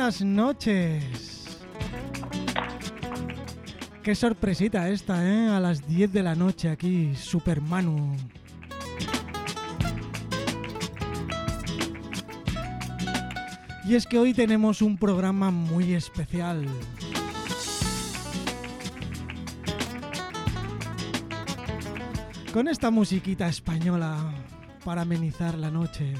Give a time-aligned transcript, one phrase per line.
[0.00, 1.58] Buenas noches.
[4.02, 5.50] Qué sorpresita esta, ¿eh?
[5.50, 8.16] A las 10 de la noche aquí, Super Manu.
[13.84, 16.66] Y es que hoy tenemos un programa muy especial.
[22.54, 24.16] Con esta musiquita española
[24.82, 26.14] para amenizar la noche.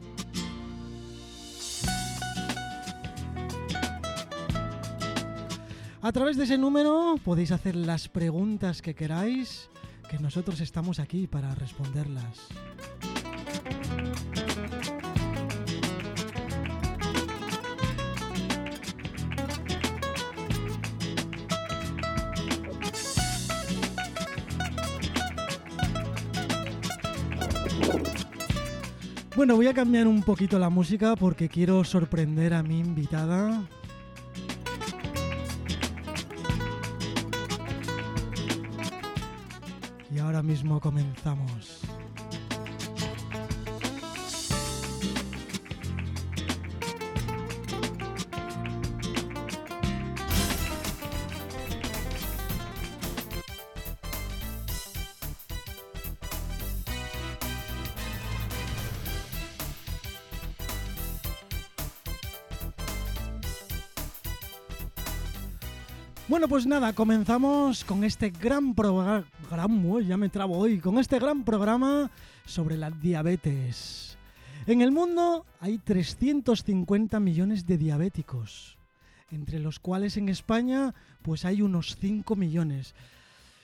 [6.01, 9.69] A través de ese número podéis hacer las preguntas que queráis,
[10.09, 12.47] que nosotros estamos aquí para responderlas.
[29.39, 33.63] Bueno, voy a cambiar un poquito la música porque quiero sorprender a mi invitada.
[40.13, 41.79] Y ahora mismo comenzamos.
[66.29, 69.25] Bueno, pues nada, comenzamos con este gran programa,
[70.05, 72.11] ya me trabo hoy, con este gran programa
[72.45, 74.15] sobre la diabetes.
[74.67, 78.77] En el mundo hay 350 millones de diabéticos,
[79.31, 82.93] entre los cuales en España pues hay unos 5 millones.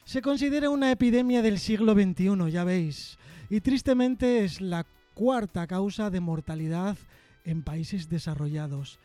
[0.03, 3.19] Se considera una epidemia del siglo XXI, ya veis,
[3.51, 6.97] y tristemente es la cuarta causa de mortalidad
[7.43, 8.97] en países desarrollados.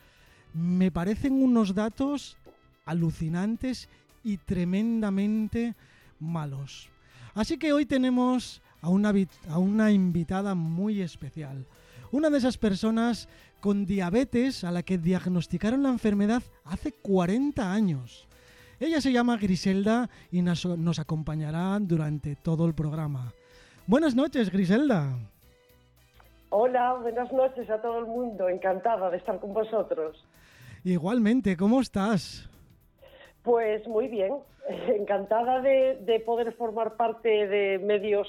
[0.55, 2.39] Me parecen unos datos
[2.91, 3.89] alucinantes
[4.25, 5.75] y tremendamente
[6.19, 6.89] malos.
[7.35, 9.13] Así que hoy tenemos a una,
[9.49, 11.65] a una, invitada muy especial.
[12.11, 13.29] Una de esas personas
[13.61, 18.27] con diabetes a la que diagnosticaron la enfermedad hace 40 años.
[18.81, 23.33] Ella se llama Griselda y nos, nos acompañará durante todo el programa.
[23.87, 25.15] Buenas noches, Griselda.
[26.49, 28.49] Hola, buenas noches a todo el mundo.
[28.49, 30.25] Encantada de estar con vosotros.
[30.83, 32.50] Igualmente, ¿cómo estás?
[33.43, 34.35] Pues muy bien,
[34.89, 38.29] encantada de, poder formar parte de medios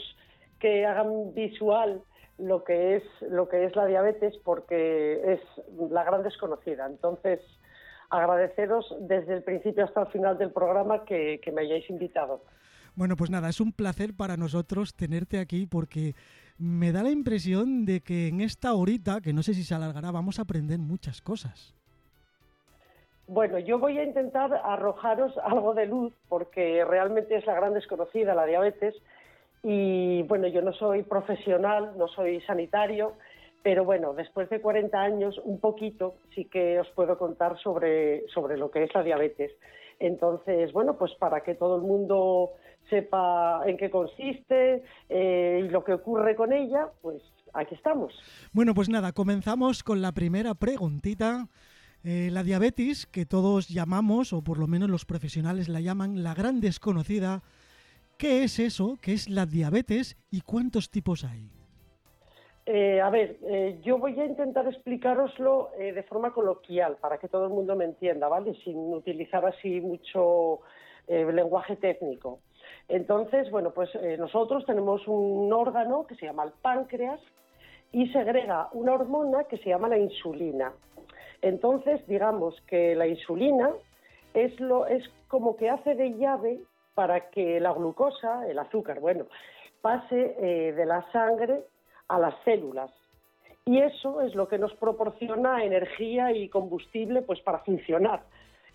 [0.60, 2.02] que hagan visual
[2.38, 5.40] lo que es lo que es la diabetes porque es
[5.92, 6.88] la gran desconocida.
[6.88, 7.40] Entonces,
[8.10, 12.44] agradeceros desde el principio hasta el final del programa que, que me hayáis invitado.
[12.96, 16.16] Bueno, pues nada, es un placer para nosotros tenerte aquí porque
[16.58, 20.12] me da la impresión de que en esta horita, que no sé si se alargará,
[20.12, 21.74] vamos a aprender muchas cosas.
[23.34, 28.36] Bueno, yo voy a intentar arrojaros algo de luz porque realmente es la gran desconocida,
[28.36, 28.94] la diabetes.
[29.64, 33.14] Y bueno, yo no soy profesional, no soy sanitario,
[33.64, 38.58] pero bueno, después de 40 años, un poquito sí que os puedo contar sobre, sobre
[38.58, 39.54] lo que es la diabetes.
[40.00, 42.52] Entonces, bueno, pues para que todo el mundo
[42.90, 47.22] sepa en qué consiste eh, y lo que ocurre con ella, pues
[47.54, 48.14] aquí estamos.
[48.52, 51.48] Bueno, pues nada, comenzamos con la primera preguntita.
[52.04, 56.34] Eh, la diabetes, que todos llamamos, o por lo menos los profesionales la llaman la
[56.34, 57.44] gran desconocida,
[58.18, 58.98] ¿qué es eso?
[59.04, 61.52] ¿Qué es la diabetes y cuántos tipos hay?
[62.66, 67.46] Eh, a ver, eh, yo voy a intentar explicároslo de forma coloquial para que todo
[67.46, 68.56] el mundo me entienda, ¿vale?
[68.64, 70.62] Sin utilizar así mucho
[71.08, 72.40] lenguaje técnico.
[72.88, 77.20] Entonces, bueno, pues nosotros tenemos un órgano que se llama el páncreas
[77.92, 80.72] y segrega una hormona que se llama la insulina.
[81.42, 83.72] Entonces, digamos que la insulina
[84.34, 86.60] es, lo, es como que hace de llave
[86.94, 89.26] para que la glucosa, el azúcar, bueno,
[89.82, 91.64] pase eh, de la sangre
[92.08, 92.92] a las células.
[93.66, 98.24] Y eso es lo que nos proporciona energía y combustible pues, para funcionar,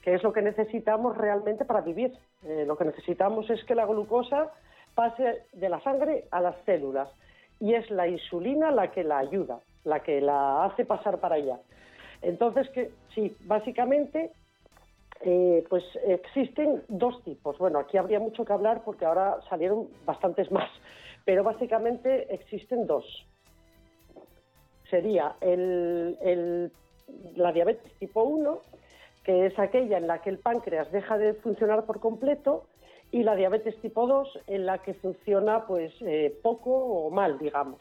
[0.02, 2.12] que es lo que necesitamos realmente para vivir.
[2.44, 4.52] Eh, lo que necesitamos es que la glucosa
[4.94, 7.08] pase de la sangre a las células
[7.60, 11.58] y es la insulina la que la ayuda, la que la hace pasar para allá.
[12.26, 14.32] Entonces, que sí, básicamente,
[15.20, 17.56] eh, pues existen dos tipos.
[17.56, 20.68] Bueno, aquí habría mucho que hablar porque ahora salieron bastantes más,
[21.24, 23.04] pero básicamente existen dos.
[24.90, 26.72] Sería el,
[27.36, 28.60] la diabetes tipo 1,
[29.22, 32.66] que es aquella en la que el páncreas deja de funcionar por completo,
[33.12, 37.78] y la diabetes tipo 2, en la que funciona pues eh, poco o mal, digamos.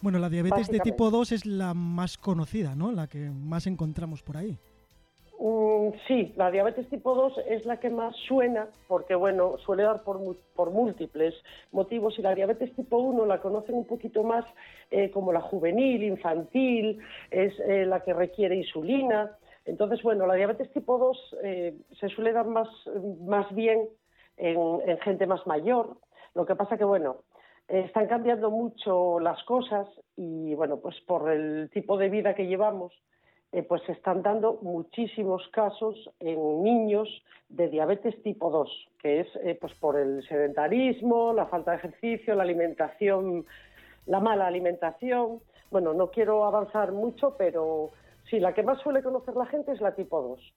[0.00, 2.92] Bueno, la diabetes de tipo 2 es la más conocida, ¿no?
[2.92, 4.56] La que más encontramos por ahí.
[5.40, 10.02] Mm, sí, la diabetes tipo 2 es la que más suena porque, bueno, suele dar
[10.02, 10.20] por,
[10.54, 11.34] por múltiples
[11.72, 14.44] motivos y la diabetes tipo 1 la conocen un poquito más
[14.90, 17.00] eh, como la juvenil, infantil,
[17.30, 19.36] es eh, la que requiere insulina.
[19.64, 22.68] Entonces, bueno, la diabetes tipo 2 eh, se suele dar más,
[23.26, 23.88] más bien
[24.36, 25.96] en, en gente más mayor.
[26.34, 27.16] Lo que pasa que, bueno,
[27.68, 29.86] están cambiando mucho las cosas
[30.16, 32.92] y bueno, pues por el tipo de vida que llevamos,
[33.52, 37.08] eh, pues se están dando muchísimos casos en niños
[37.48, 42.34] de diabetes tipo 2, que es eh, pues por el sedentarismo, la falta de ejercicio,
[42.34, 43.46] la alimentación,
[44.06, 45.40] la mala alimentación.
[45.70, 47.90] Bueno, no quiero avanzar mucho, pero
[48.28, 50.54] sí, la que más suele conocer la gente es la tipo 2.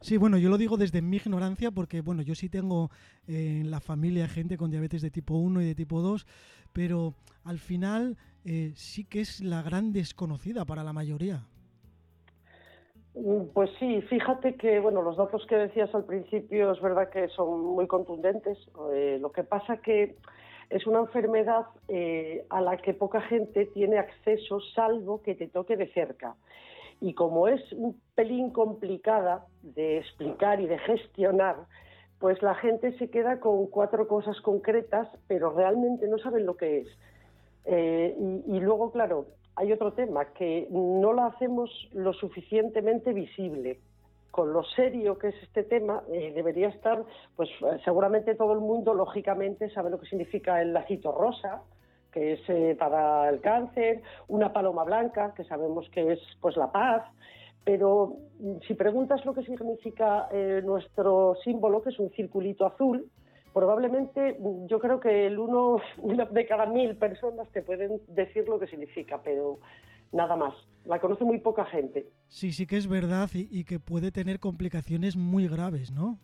[0.00, 2.90] Sí, bueno, yo lo digo desde mi ignorancia porque, bueno, yo sí tengo
[3.26, 6.24] eh, en la familia gente con diabetes de tipo 1 y de tipo 2,
[6.72, 7.14] pero
[7.44, 11.42] al final eh, sí que es la gran desconocida para la mayoría.
[13.14, 17.26] Mm, pues sí, fíjate que bueno, los datos que decías al principio es verdad que
[17.28, 18.56] son muy contundentes.
[18.92, 20.14] Eh, lo que pasa que
[20.70, 21.66] es una enfermedad
[22.50, 26.36] a la que poca gente tiene acceso, salvo que te toque de cerca
[27.00, 31.56] y como es un pelín complicada de explicar y de gestionar,
[32.18, 36.78] pues la gente se queda con cuatro cosas concretas, pero realmente no saben lo que
[36.78, 36.88] es.
[37.64, 38.16] Eh,
[38.46, 43.78] y, luego, claro, hay otro tema, que no la hacemos lo suficientemente visible.
[44.30, 47.04] Con lo serio que es este tema, eh, debería estar,
[47.36, 47.48] pues
[47.84, 51.62] seguramente todo el mundo, lógicamente, sabe lo que significa el lacito rosa,
[52.12, 56.72] que es eh, para el cáncer, una paloma blanca, que sabemos que es pues la
[56.72, 57.02] paz,
[57.64, 63.10] pero mm, si preguntas lo que significa eh, nuestro símbolo, que es un circulito azul,
[63.52, 65.80] probablemente mm, yo creo que el uno
[66.30, 69.58] de cada mil personas te pueden decir lo que significa, pero
[70.12, 70.54] nada más.
[70.84, 72.06] La conoce muy poca gente.
[72.28, 76.18] Sí, sí que es verdad y, que puede tener complicaciones muy graves, ¿no?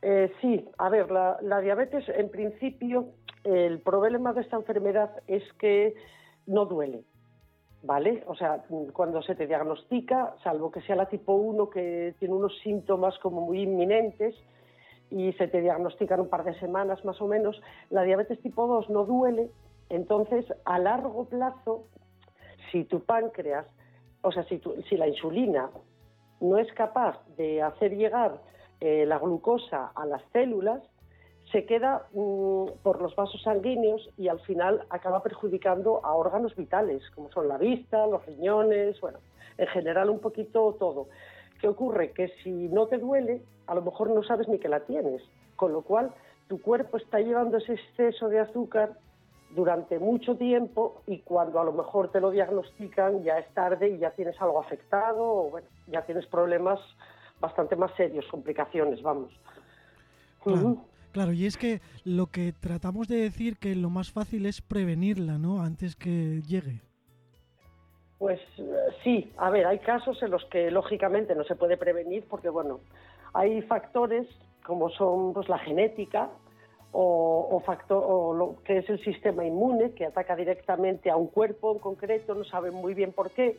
[0.00, 3.08] Eh, sí, a ver, la, diabetes en principio
[3.42, 5.94] el problema de esta enfermedad es que
[6.46, 7.02] no duele,
[7.82, 8.22] ¿vale?
[8.26, 8.62] O sea,
[8.92, 13.40] cuando se te diagnostica, salvo que sea la tipo 1 que tiene unos síntomas como
[13.40, 14.36] muy inminentes
[15.10, 17.60] y se te diagnostican un par de semanas más o menos,
[17.90, 19.50] la diabetes tipo 2 no duele,
[19.88, 21.86] entonces a largo plazo,
[22.70, 23.66] si tu páncreas,
[24.22, 25.70] o sea, si, si la insulina
[26.40, 28.40] no es capaz de hacer llegar
[28.80, 30.82] eh, la glucosa a las células,
[31.50, 37.02] se queda mm, por los vasos sanguíneos y al final acaba perjudicando a órganos vitales,
[37.14, 39.18] como son la vista, los riñones, bueno,
[39.56, 41.08] en general un poquito todo.
[41.60, 42.12] ¿Qué ocurre?
[42.12, 45.22] Que si no te duele, a lo mejor no sabes ni que la tienes,
[45.56, 46.12] con lo cual
[46.48, 48.92] tu cuerpo está llevando ese exceso de azúcar
[49.50, 53.98] durante mucho tiempo y cuando a lo mejor te lo diagnostican ya es tarde y
[53.98, 56.80] ya tienes algo afectado o bueno, ya tienes problemas
[57.40, 59.32] bastante más serios, complicaciones, vamos.
[61.12, 65.38] Claro, y es que lo que tratamos de decir que lo más fácil es prevenirla,
[65.38, 65.62] ¿no?
[65.62, 66.80] Antes que llegue.
[68.18, 68.64] Pues eh,
[69.04, 72.80] sí, a ver, hay casos en los que lógicamente no se puede prevenir porque, bueno,
[73.32, 74.26] hay factores
[74.66, 76.28] como son pues, la genética
[76.92, 81.72] o, factor, o lo que es el sistema inmune que ataca directamente a un cuerpo
[81.72, 83.56] en concreto, no saben muy bien por qué,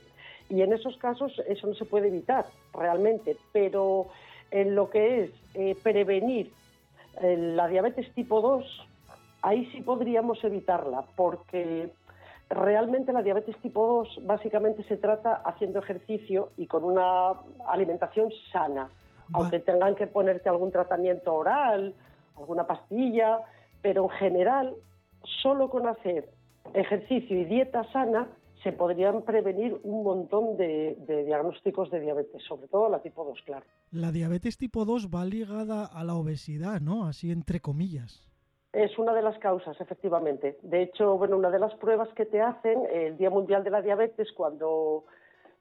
[0.49, 4.07] y en esos casos eso no se puede evitar realmente, pero
[4.51, 6.51] en lo que es eh, prevenir
[7.21, 8.87] la diabetes tipo 2,
[9.41, 11.91] ahí sí podríamos evitarla, porque
[12.49, 17.33] realmente la diabetes tipo 2 básicamente se trata haciendo ejercicio y con una
[17.67, 18.89] alimentación sana,
[19.33, 21.93] aunque tengan que ponerte algún tratamiento oral,
[22.37, 23.39] alguna pastilla,
[23.81, 24.75] pero en general,
[25.41, 26.29] solo con hacer
[26.73, 28.27] ejercicio y dieta sana
[28.63, 33.65] se podrían prevenir un montón de, diagnósticos de diabetes, sobre todo la tipo 2, claro.
[33.91, 37.05] La diabetes tipo 2 va ligada a la obesidad, ¿no?
[37.05, 38.27] Así entre comillas.
[38.73, 40.59] Es una de las causas, efectivamente.
[40.61, 43.81] De hecho, bueno, una de las pruebas que te hacen el Día Mundial de la
[43.81, 45.05] Diabetes, cuando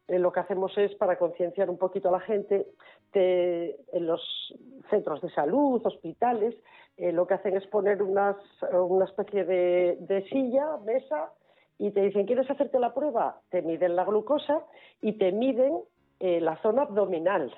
[0.09, 2.67] eh, lo que hacemos es para concienciar un poquito a la gente
[3.15, 4.21] en los
[4.91, 6.55] centros de salud, hospitales,
[6.97, 8.37] eh, lo que hacen es poner unas,
[8.73, 11.33] una especie de, silla, mesa,
[11.79, 13.41] y te dicen, ¿quieres hacerte la prueba?
[13.51, 14.65] Te miden la glucosa
[15.01, 15.79] y te miden
[16.21, 17.55] eh, la zona abdominal.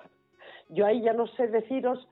[0.69, 2.07] Yo ahí ya no sé deciros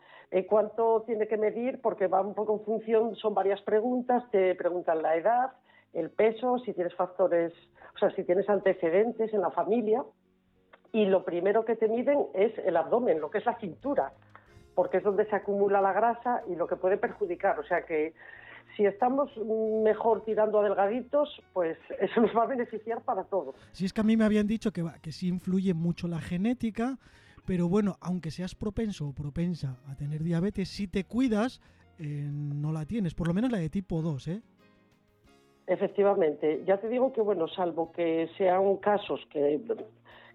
[0.47, 5.03] cuánto tiene que medir porque va un poco en función, son varias preguntas, te preguntan
[5.03, 5.53] la edad,
[5.95, 7.53] el peso, si tienes factores,
[7.95, 10.05] o sea, si tienes antecedentes en la familia
[10.93, 14.13] y lo primero que te miden es el abdomen, lo que es la cintura,
[14.75, 17.59] porque es donde se acumula la grasa y lo que puede perjudicar.
[17.59, 18.15] O sea que
[18.77, 19.31] si estamos
[19.83, 23.55] mejor tirando a delgaditos, pues eso nos va a beneficiar para todo.
[23.73, 26.99] Si es que a mí me habían dicho que, que sí influye mucho la genética,
[27.47, 31.61] pero bueno, aunque seas propenso o propensa a tener diabetes, si te cuidas,
[31.99, 34.43] eh, no la tienes, por lo menos la de tipo 2, ¿eh?
[35.67, 39.61] Efectivamente, ya te digo que, bueno, salvo que sean casos que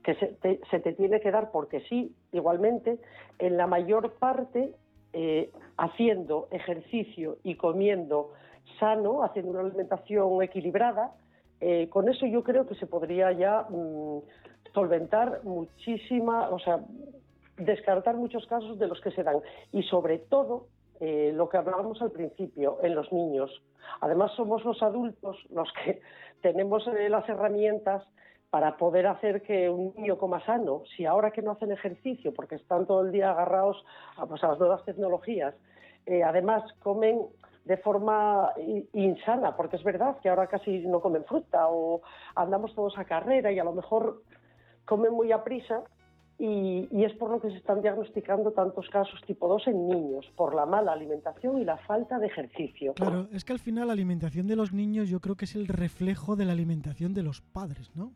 [0.03, 2.99] que se te, tiene que dar porque sí, igualmente,
[3.39, 4.73] en la mayor parte
[5.13, 8.34] eh, haciendo ejercicio y comiendo
[8.79, 11.12] sano, haciendo una alimentación equilibrada,
[11.62, 14.20] eh, con eso yo creo que se podría ya mm,
[14.74, 16.79] solventar muchísima, o sea,
[17.58, 19.38] descartar muchos casos de los que se dan.
[19.72, 20.67] Y sobre todo,
[21.00, 23.62] eh, lo que hablábamos al principio, en los niños.
[24.01, 26.01] Además, somos los adultos los que
[26.41, 28.03] tenemos las herramientas
[28.53, 32.53] para poder hacer que un niño coma sano, si ahora que no hacen ejercicio, porque
[32.53, 33.83] están todo el día agarrados
[34.15, 35.55] a, pues, las nuevas tecnologías,
[36.05, 37.19] eh, además comen
[37.65, 38.51] de forma
[38.93, 42.03] insana, porque es verdad que ahora casi no comen fruta o
[42.36, 44.22] andamos todos a carrera y a lo mejor
[44.86, 45.81] comen muy a prisa
[46.38, 50.31] y, y, es por lo que se están diagnosticando tantos casos tipo 2 en niños,
[50.36, 52.93] por la mala alimentación y la falta de ejercicio.
[52.93, 55.67] Claro, es que al final la alimentación de los niños yo creo que es el
[55.67, 58.12] reflejo de la alimentación de los padres, ¿no?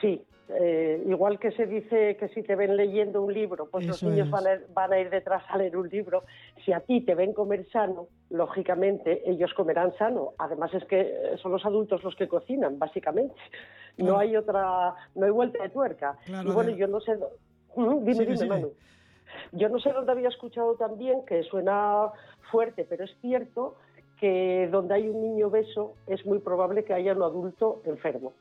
[0.00, 4.02] Sí, eh, igual que se dice que si te ven leyendo un libro, pues los
[4.02, 6.24] niños van a, ir detrás a leer un libro.
[6.64, 10.32] Si a ti te ven comer sano, lógicamente ellos comerán sano.
[10.38, 13.34] Además es que son los adultos los que cocinan, básicamente.
[13.98, 16.16] No hay otra, no hay vuelta de tuerca.
[16.26, 17.16] y bueno, yo no sé,
[17.76, 18.72] dime, dime, Manu.
[19.52, 22.08] Yo no sé dónde había escuchado también que suena
[22.50, 23.76] fuerte, pero es cierto
[24.18, 28.32] que donde hay un niño obeso es muy probable que haya un adulto enfermo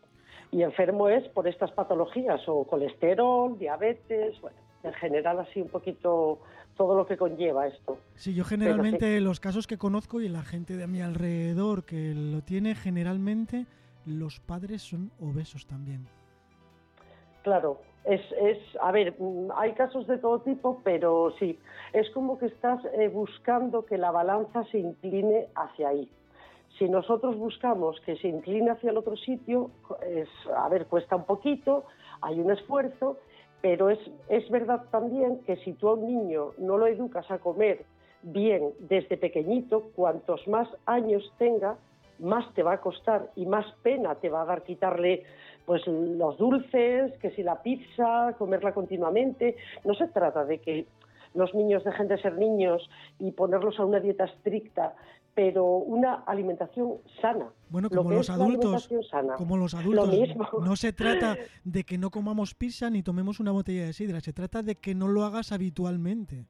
[0.51, 6.39] y enfermo es por estas patologías o colesterol, diabetes, bueno, en general así un poquito
[6.75, 7.97] todo lo que conlleva esto.
[8.15, 12.41] Sí, yo generalmente los casos que conozco y la gente de mi alrededor que lo
[12.41, 13.65] tiene, generalmente
[14.05, 16.07] los padres son obesos también.
[17.43, 21.59] Claro, es, es, a ver, mm, hay casos de todo tipo, pero sí,
[21.93, 26.09] es como que estás eh, buscando que la balanza se incline hacia ahí.
[26.79, 29.69] Si nosotros buscamos que se incline hacia el otro sitio,
[30.07, 31.83] es, a ver, cuesta un poquito,
[32.21, 33.17] hay un esfuerzo,
[33.61, 37.39] pero es, es verdad también que si tú a un niño no lo educas a
[37.39, 37.83] comer
[38.23, 41.75] bien desde pequeñito, cuantos más años tenga,
[42.19, 45.23] más te va a costar y más pena te va a dar quitarle
[45.65, 49.55] pues los dulces, que si la pizza, comerla continuamente.
[49.83, 50.87] No se trata de que
[51.33, 54.95] los niños dejen de ser niños y ponerlos a una dieta estricta,
[55.39, 57.49] pero una alimentación sana.
[57.69, 58.89] Bueno, como los adultos,
[59.37, 60.09] como los adultos,
[60.61, 64.33] no se trata de que no comamos pizza ni tomemos una botella de sidra, se
[64.33, 66.45] trata de que no lo hagas habitualmente.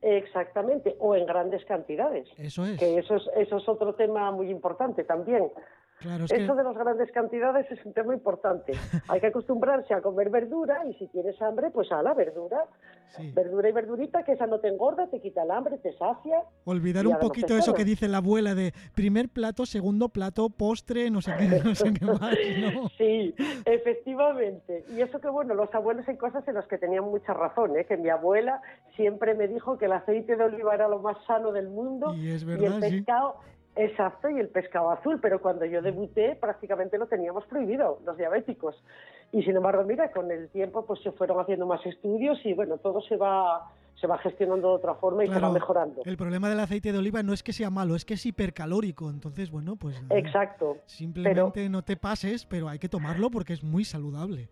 [0.00, 2.28] Exactamente, o en grandes cantidades.
[2.38, 2.78] Eso es.
[2.78, 5.50] Que eso es, eso es otro tema muy importante también.
[6.02, 8.72] Eso de las grandes cantidades es un tema importante.
[9.08, 12.64] Hay que acostumbrarse a comer verdura y si tienes hambre, pues a la verdura.
[13.34, 16.42] Verdura y verdurita, que esa no te engorda, te quita el hambre, te sacia.
[16.64, 21.20] Olvidar un poquito eso que dice la abuela de primer plato, segundo plato, postre, no
[21.20, 22.36] sé qué, no sé qué más.
[22.96, 24.84] Sí, efectivamente.
[24.90, 27.84] Y eso que bueno, los abuelos hay cosas en las que tenían mucha razón, ¿eh?
[27.84, 28.62] que mi abuela
[28.94, 32.30] siempre me dijo que el aceite de oliva era lo más sano del mundo y,
[32.30, 33.36] es verdad, el pescado...
[33.76, 38.74] Exacto, y el pescado azul, pero cuando yo debuté prácticamente lo teníamos prohibido, los diabéticos.
[39.32, 42.78] Y sin embargo, mira, con el tiempo pues se fueron haciendo más estudios y bueno,
[42.78, 46.02] todo se va se va gestionando de otra forma y se va mejorando.
[46.06, 49.10] El problema del aceite de oliva no es que sea malo, es que es hipercalórico.
[49.10, 49.96] Entonces, bueno, pues.
[50.08, 50.78] Eh, Exacto.
[50.86, 54.48] Simplemente no te pases, pero hay que tomarlo porque es muy saludable.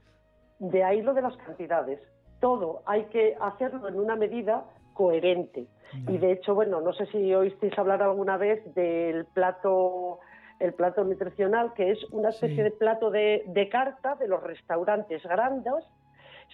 [0.58, 1.98] De ahí lo de las cantidades.
[2.40, 4.64] Todo hay que hacerlo en una medida
[4.98, 5.68] coherente.
[6.08, 10.18] Y de hecho, bueno, no sé si oísteis hablar alguna vez del plato
[10.58, 15.84] el plato nutricional, que es una especie de plato de, carta de los restaurantes grandes,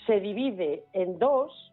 [0.07, 1.73] se divide en dos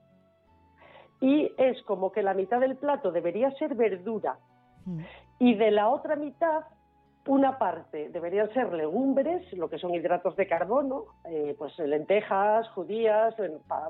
[1.19, 4.37] y es como que la mitad del plato debería ser verdura
[4.85, 4.99] mm.
[5.39, 6.63] y de la otra mitad
[7.27, 13.35] una parte deberían ser legumbres, lo que son hidratos de carbono, eh, pues lentejas, judías,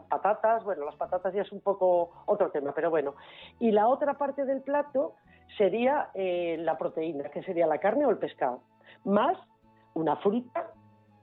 [0.10, 3.16] patatas, bueno, las patatas ya es un poco otro tema, pero bueno.
[3.60, 5.16] Y la otra parte del plato
[5.58, 8.62] sería eh, la proteína, que sería la carne o el pescado,
[9.06, 9.38] más
[9.94, 10.68] una fruta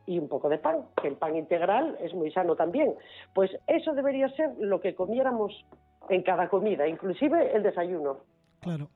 [0.06, 2.94] y un poco de pan, que el pan integral es muy sano también.
[3.34, 5.66] Pues eso debería ser lo que comiéramos
[6.08, 8.18] en cada comida, inclusive el desayuno.
[8.60, 8.88] Claro.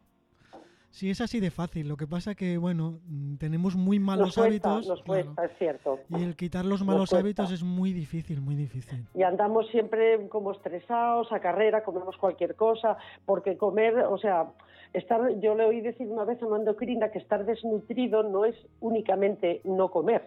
[0.93, 1.89] Sí, es así de fácil.
[1.89, 4.87] Lo que pasa que, bueno, mm, tenemos muy malos hábitos.
[4.87, 5.99] Nos cuesta, es cierto.
[6.11, 9.07] Y el quitar los malos hábitos es muy difícil, muy difícil.
[9.15, 14.53] Y andamos siempre como estresados, a carrera, comemos cualquier cosa, porque comer, o sea,
[14.93, 18.55] estar, yo le oí decir una vez a una endocrina que estar desnutrido no es
[18.81, 20.27] únicamente no comer,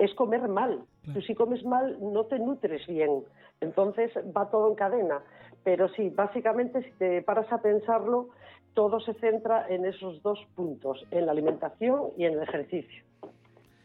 [0.00, 0.80] es comer mal.
[1.12, 3.22] Tú si comes mal no te nutres bien.
[3.60, 5.20] Entonces va todo en cadena.
[5.62, 8.30] Pero sí, básicamente si te paras a pensarlo,
[8.74, 13.02] todo se centra en esos dos puntos, en la alimentación y en el ejercicio.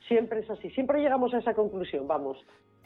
[0.08, 2.38] Siempre es así, siempre llegamos a esa conclusión, vamos.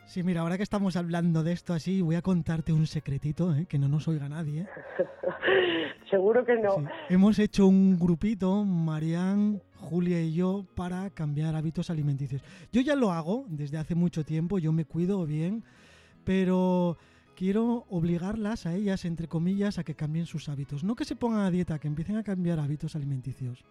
[0.05, 3.65] Sí, mira, ahora que estamos hablando de esto así, voy a contarte un secretito, ¿eh?
[3.67, 4.67] que no nos oiga nadie.
[6.09, 6.85] Seguro que no.
[7.09, 12.43] Hemos hecho un grupito, Marian, Julia y yo, para cambiar hábitos alimenticios.
[12.71, 15.63] Yo ya lo hago desde hace mucho tiempo, yo me cuido bien,
[16.25, 16.97] pero
[17.35, 20.83] quiero obligarlas a ellas, entre comillas, a que cambien sus hábitos.
[20.83, 23.63] No que se pongan a dieta, que empiecen a cambiar hábitos alimenticios.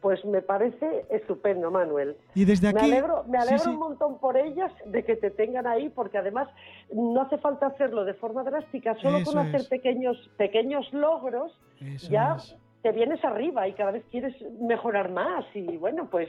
[0.00, 2.16] Pues me parece estupendo, Manuel.
[2.34, 2.86] Y desde aquí.
[2.86, 6.48] Me alegro, me alegro un montón por ellas de que te tengan ahí, porque además
[6.92, 11.52] no hace falta hacerlo de forma drástica, solo con hacer pequeños, pequeños logros,
[12.08, 12.36] ya
[12.82, 15.44] te vienes arriba y cada vez quieres mejorar más.
[15.54, 16.28] Y bueno, pues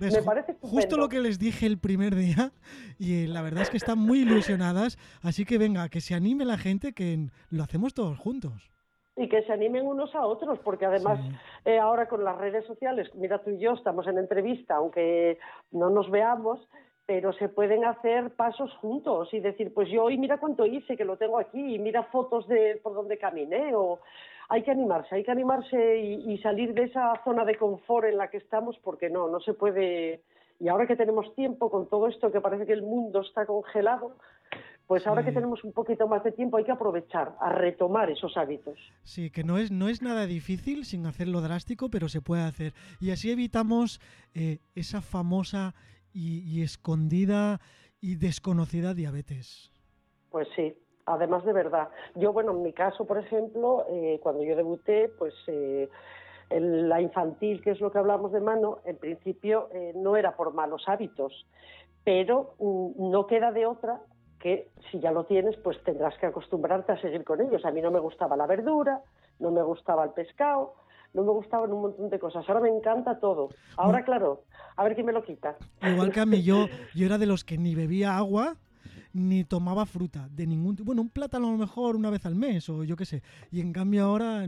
[0.00, 2.52] me parece Justo lo que les dije el primer día
[2.98, 6.58] y la verdad es que están muy ilusionadas, así que venga, que se anime la
[6.58, 8.70] gente, que lo hacemos todos juntos.
[9.16, 11.18] Y que se animen unos a otros, porque además
[11.64, 15.38] eh, ahora con las redes sociales, mira tú y yo estamos en entrevista, aunque
[15.72, 16.60] no nos veamos,
[17.08, 21.06] pero se pueden hacer pasos juntos y decir, pues yo hoy mira cuánto hice, que
[21.06, 24.00] lo tengo aquí, y mira fotos de por donde caminé, o
[24.50, 28.28] hay que animarse, hay que animarse y, salir de esa zona de confort en la
[28.28, 30.20] que estamos, porque no, no se puede.
[30.60, 34.14] Y ahora que tenemos tiempo con todo esto, que parece que el mundo está congelado,
[34.86, 38.36] pues ahora que tenemos un poquito más de tiempo hay que aprovechar a retomar esos
[38.36, 38.78] hábitos.
[39.04, 42.74] Sí, que no es, no es nada difícil sin hacerlo drástico, pero se puede hacer.
[43.00, 43.98] Y así evitamos
[44.34, 45.74] eh, esa famosa
[46.12, 47.60] y escondida
[48.00, 49.70] y desconocida diabetes.
[50.30, 50.74] Pues sí,
[51.06, 51.88] además de verdad.
[52.14, 55.88] Yo, bueno, en mi caso, por ejemplo, eh, cuando yo debuté, pues eh,
[56.50, 60.54] la infantil, que es lo que hablamos de mano, en principio eh, no era por
[60.54, 61.46] malos hábitos,
[62.04, 64.00] pero mm, no queda de otra
[64.38, 67.64] que si ya lo tienes, pues tendrás que acostumbrarte a seguir con ellos.
[67.64, 69.02] A mí no me gustaba la verdura,
[69.40, 70.74] no me gustaba el pescado,
[71.14, 72.44] no me gustaban un montón de cosas.
[72.48, 73.48] Ahora me encanta todo.
[73.76, 74.44] Ahora, claro,
[74.76, 75.56] a ver quién me lo quita.
[75.82, 78.56] Igual que a mí, yo, yo era de los que ni bebía agua
[79.12, 80.86] ni tomaba fruta de ningún tipo.
[80.86, 83.22] Bueno, un plátano a lo mejor una vez al mes o yo qué sé.
[83.50, 84.46] Y en cambio ahora,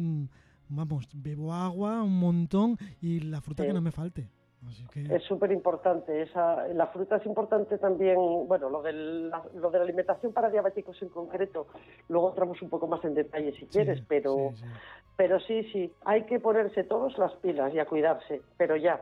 [0.68, 4.28] vamos, bebo agua un montón y la fruta que no me falte.
[4.94, 6.26] Es súper importante.
[6.74, 11.08] La fruta es importante también, bueno, lo, la, lo de la alimentación para diabéticos en
[11.08, 11.66] concreto,
[12.08, 14.64] luego entramos un poco más en detalle si quieres, pero, sí,
[15.16, 19.00] pero sí, sí, hay que ponerse todos las pilas y a cuidarse, pero ya.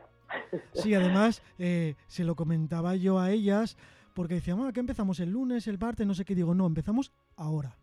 [0.73, 3.77] Sí, además, eh, se lo comentaba yo a ellas,
[4.13, 6.35] porque decíamos, ah, que empezamos el lunes, el martes, no sé qué.
[6.35, 7.77] Digo, no, empezamos ahora.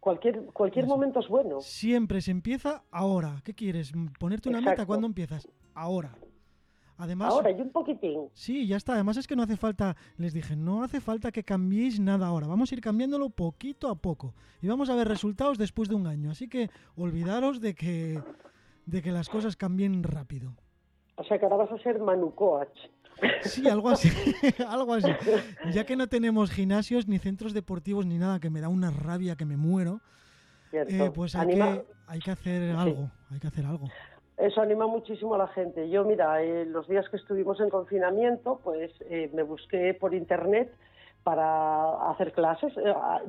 [0.00, 1.60] Cualquier, cualquier momento es bueno.
[1.60, 3.40] Siempre se empieza ahora.
[3.44, 3.92] ¿Qué quieres?
[4.18, 4.86] ¿Ponerte una meta?
[4.86, 5.48] ¿Cuándo empiezas?
[5.74, 6.14] Ahora.
[6.98, 8.28] Además, ahora y un poquitín.
[8.32, 8.94] Sí, ya está.
[8.94, 12.48] Además es que no hace falta, les dije, no hace falta que cambiéis nada ahora.
[12.48, 14.34] Vamos a ir cambiándolo poquito a poco.
[14.60, 16.32] Y vamos a ver resultados después de un año.
[16.32, 18.20] Así que olvidaros de que,
[18.86, 20.54] de que las cosas cambien rápido.
[21.14, 22.76] O sea que ahora vas a ser Manu Coach.
[23.42, 24.08] Sí, algo así,
[24.68, 25.10] algo así.
[25.72, 29.36] Ya que no tenemos gimnasios ni centros deportivos ni nada, que me da una rabia
[29.36, 30.00] que me muero,
[30.72, 33.88] eh, pues hay que, hay que, hacer algo, hay que hacer algo.
[34.38, 35.90] Eso anima muchísimo a la gente.
[35.90, 40.72] Yo, mira, eh, los días que estuvimos en confinamiento, pues eh, me busqué por internet
[41.24, 42.72] para hacer clases,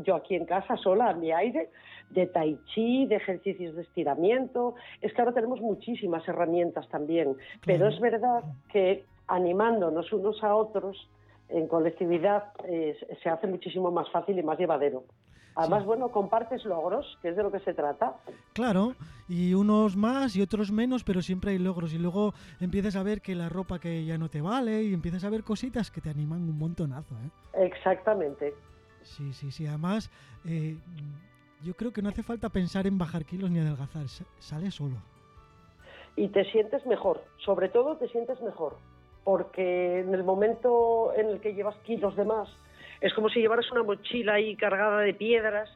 [0.04, 1.70] yo aquí en casa sola, a mi aire,
[2.12, 4.76] de tai chi, de ejercicios de estiramiento.
[5.02, 11.10] Es que ahora tenemos muchísimas herramientas también, pero es verdad que animándonos unos a otros
[11.50, 15.04] en colectividad eh, se hace muchísimo más fácil y más llevadero.
[15.56, 18.16] Además, bueno, compartes logros, que es de lo que se trata.
[18.54, 18.94] Claro,
[19.28, 21.94] y unos más y otros menos, pero siempre hay logros.
[21.94, 25.24] Y luego empiezas a ver que la ropa que ya no te vale y empiezas
[25.26, 27.16] a ver cositas que te animan un montonazo.
[27.16, 27.66] ¿eh?
[27.66, 28.54] Exactamente.
[29.04, 29.68] Sí, sí, sí.
[29.68, 30.10] Además,
[30.46, 30.78] eh,
[31.64, 34.06] yo creo que no hace falta pensar en bajar kilos ni adelgazar,
[34.40, 34.96] sale solo.
[36.16, 38.76] y te sientes mejor, sobre todo te sientes mejor,
[39.24, 42.50] porque en el momento en el que llevas kilos de más,
[43.02, 45.70] es como si llevaras una mochila ahí cargada de piedras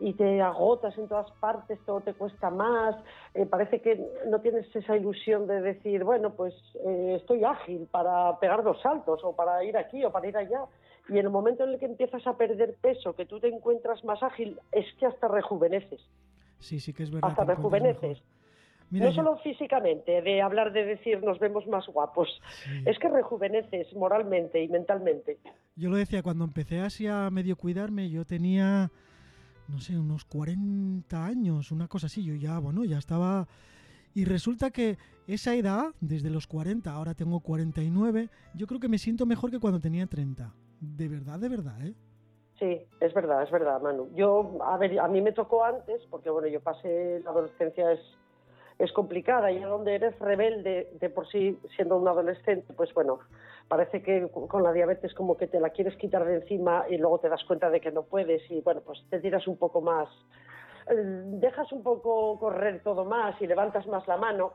[0.00, 2.96] y te agotas en todas partes, todo te cuesta más,
[3.34, 8.38] eh, parece que no tienes esa ilusión de decir, bueno, pues eh, estoy ágil para
[8.38, 10.64] pegar dos saltos o para ir aquí o para ir allá.
[11.08, 14.02] Y en el momento en el que empiezas a perder peso, que tú te encuentras
[14.04, 16.00] más ágil, es que hasta rejuveneces.
[16.58, 17.30] Sí, sí que es verdad.
[17.30, 18.22] Hasta rejuveneces
[19.00, 22.28] no solo físicamente, de hablar de decir nos vemos más guapos,
[22.84, 25.38] es que rejuveneces moralmente y mentalmente.
[25.76, 28.90] Yo lo decía, cuando empecé así a medio cuidarme, yo tenía,
[29.68, 33.48] no sé, unos 40 años, una cosa así, yo ya, bueno, ya estaba...
[34.16, 38.98] Y resulta que esa edad, desde los 40, ahora tengo 49, yo creo que me
[38.98, 40.54] siento mejor que cuando tenía 30.
[40.80, 41.94] De verdad, de verdad, ¿eh?
[42.58, 44.10] Sí, es verdad, es verdad, Manu.
[44.14, 48.00] Yo, a ver, a mí me tocó antes, porque bueno, yo pasé la adolescencia es
[48.84, 53.20] es complicada y donde eres rebelde de por sí siendo un adolescente, pues bueno,
[53.68, 57.18] parece que con la diabetes como que te la quieres quitar de encima y luego
[57.18, 60.08] te das cuenta de que no puedes y bueno, pues te tiras un poco más,
[60.90, 64.52] eh, dejas un poco correr todo más y levantas más la mano.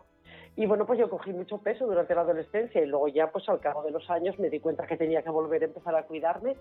[0.55, 3.59] Y bueno, pues yo cogí mucho peso durante la adolescencia y luego ya pues al
[3.59, 6.55] cabo de los años me di cuenta que tenía que volver a empezar a cuidarme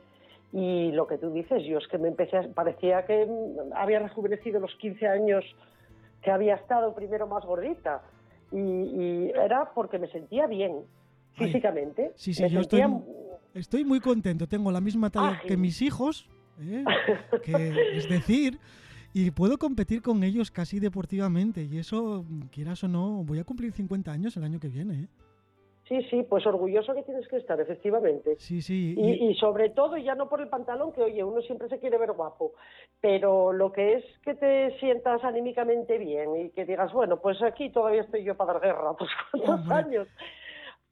[0.52, 3.28] y lo que tú dices, yo es que me empecé, parecía que
[3.74, 5.44] había rejuvenecido los 15 años
[6.28, 8.02] que había estado primero más gordita.
[8.52, 10.82] Y, era porque me sentía bien
[11.32, 12.12] físicamente.
[12.16, 12.60] sí, sí, yo
[13.54, 14.46] estoy, muy contento.
[14.46, 16.28] Tengo la misma talla que mis hijos,
[16.60, 16.84] ¿eh?
[17.94, 18.58] es decir,
[19.14, 21.62] y puedo competir con ellos casi deportivamente.
[21.62, 25.04] Y eso, quieras o no, voy a cumplir 50 años el año que viene.
[25.04, 25.08] ¿eh?
[25.88, 28.36] Sí, sí, pues orgulloso que tienes que estar, efectivamente.
[28.38, 28.94] Sí, sí.
[28.98, 32.12] Y, sobre todo, ya no por el pantalón, que oye, uno siempre se quiere ver
[32.12, 32.52] guapo,
[33.00, 37.70] pero lo que es que te sientas anímicamente bien y que digas, bueno, pues aquí
[37.70, 40.08] todavía estoy yo para dar guerra, pues cuántos años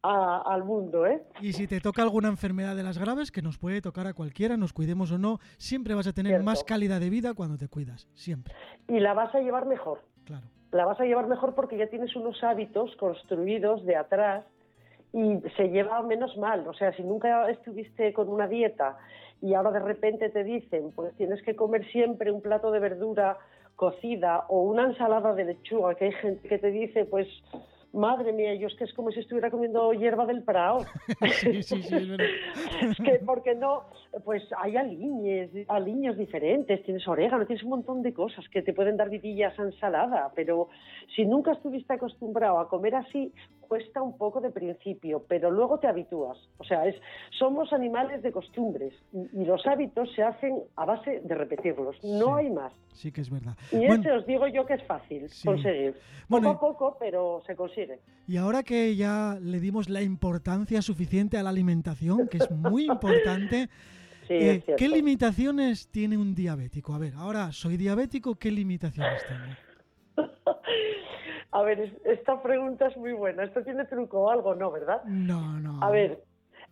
[0.03, 1.21] al mundo, ¿eh?
[1.41, 4.57] Y si te toca alguna enfermedad de las graves, que nos puede tocar a cualquiera,
[4.57, 8.09] nos cuidemos o no, siempre vas a tener más calidad de vida cuando te cuidas,
[8.15, 8.55] siempre.
[8.89, 10.03] Y la vas a llevar mejor.
[10.25, 10.47] Claro.
[10.71, 14.45] La vas a llevar mejor porque ya tienes unos hábitos construidos de atrás
[15.13, 16.67] y se lleva menos mal.
[16.69, 18.99] O sea, si nunca estuviste con una dieta
[19.43, 23.39] y ahora de repente te dicen, pues tienes que comer siempre un plato de verdura
[23.77, 27.29] cocida o una ensalada de lechuga, que hay gente que te dice, pues
[27.93, 30.85] madre mía, yo es que es como si estuviera comiendo hierba del prado.
[31.41, 32.17] sí, sí, sí,
[32.83, 33.85] es que, porque no,
[34.25, 38.97] pues hay aliñes, aliños diferentes, tienes orégano, tienes un montón de cosas que te pueden
[38.97, 40.69] dar vidillas a ensalada, pero
[41.15, 45.89] si nunca estuviste acostumbrado a comer así, cuesta un poco de principio, pero luego te
[45.89, 46.39] habitúas.
[46.59, 46.97] O sea, es,
[47.39, 52.51] somos animales de costumbres y, los hábitos se hacen a base de repetirlos, no hay
[52.51, 52.73] más.
[52.93, 53.57] Sí que es verdad.
[53.71, 55.95] Y ese os digo yo que es fácil conseguir.
[56.29, 58.01] Poco a poco, pero se consigue.
[58.27, 62.87] Y ahora que ya le dimos la importancia suficiente a la alimentación, que es muy
[62.87, 63.69] importante,
[64.29, 66.95] eh, ¿qué limitaciones tiene un diabético?
[66.95, 70.29] A ver, ahora soy diabético, ¿qué limitaciones tengo?
[71.53, 73.45] A ver, esta pregunta es muy buena.
[73.45, 74.55] ¿Esto tiene truco o algo?
[74.55, 75.03] No, ¿verdad?
[75.05, 75.83] No, no.
[75.83, 76.23] A ver,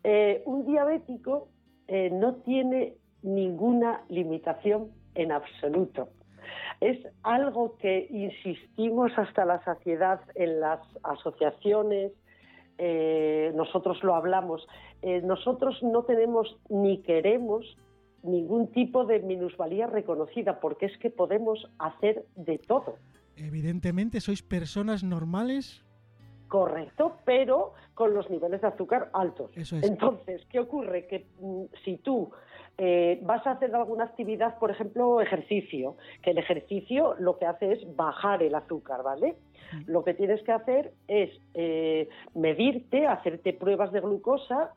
[0.02, 1.48] eh, un diabético
[1.88, 6.10] eh, no tiene ninguna limitación en absoluto.
[6.80, 12.12] Es algo que insistimos hasta la saciedad en las asociaciones,
[12.78, 14.66] eh, nosotros lo hablamos,
[15.22, 17.76] nosotros no tenemos ni queremos
[18.24, 22.96] ningún tipo de minusvalía reconocida, porque es que podemos hacer de todo.
[23.36, 25.84] Evidentemente, sois personas normales.
[26.48, 29.50] Correcto, pero con los niveles de azúcar altos.
[29.56, 29.84] Eso es.
[29.84, 31.06] Entonces, ¿qué ocurre?
[31.06, 32.30] Que mm, si tú
[32.76, 37.72] eh, vas a hacer alguna actividad, por ejemplo, ejercicio, que el ejercicio lo que hace
[37.72, 39.36] es bajar el azúcar, ¿vale?
[39.86, 44.72] Lo que tienes que hacer es eh, medirte, hacerte pruebas de glucosa,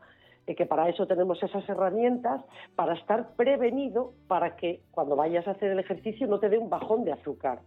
[0.46, 2.42] eh, que para eso tenemos esas herramientas,
[2.76, 6.70] para estar prevenido, para que cuando vayas a hacer el ejercicio no te dé un
[6.70, 7.60] bajón de azúcar.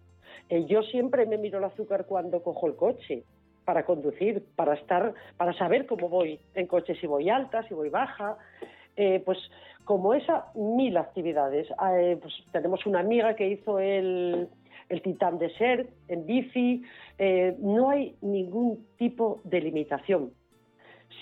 [0.67, 3.25] Yo siempre me miro el azúcar cuando cojo el coche
[3.65, 7.89] para conducir, para estar, para saber cómo voy en coche, si voy alta, si voy
[7.89, 8.37] baja.
[8.97, 9.39] Eh, pues
[9.91, 11.67] como esa, mil actividades.
[11.97, 14.49] Eh, pues tenemos una amiga que hizo el,
[14.89, 16.85] el Titán Desert en bici.
[17.59, 20.31] no hay ningún tipo de limitación,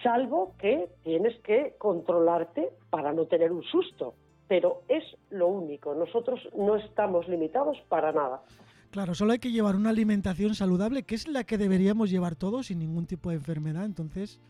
[0.03, 4.13] salvo que tienes que controlarte para no tener un susto.
[4.49, 5.95] Pero es lo único.
[5.95, 8.43] Nosotros no estamos limitados para nada.
[8.91, 12.67] Claro, solo hay que llevar una alimentación saludable, que es la que deberíamos llevar todos
[12.67, 13.87] sin ningún tipo de enfermedad.
[13.87, 14.41] Entonces,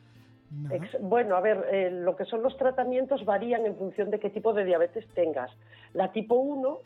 [1.00, 4.52] Bueno, a ver, eh, lo que son los tratamientos varían en función de qué tipo
[4.52, 5.50] de diabetes tengas.
[5.92, 6.78] La tipo 1,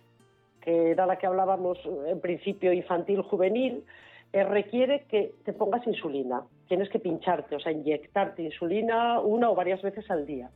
[0.61, 3.85] que era la que hablábamos en principio infantil juvenil,
[4.33, 6.43] eh, requiere que te pongas insulina.
[6.67, 10.51] Tienes que pincharte, o sea, inyectarte insulina una o varias veces al día.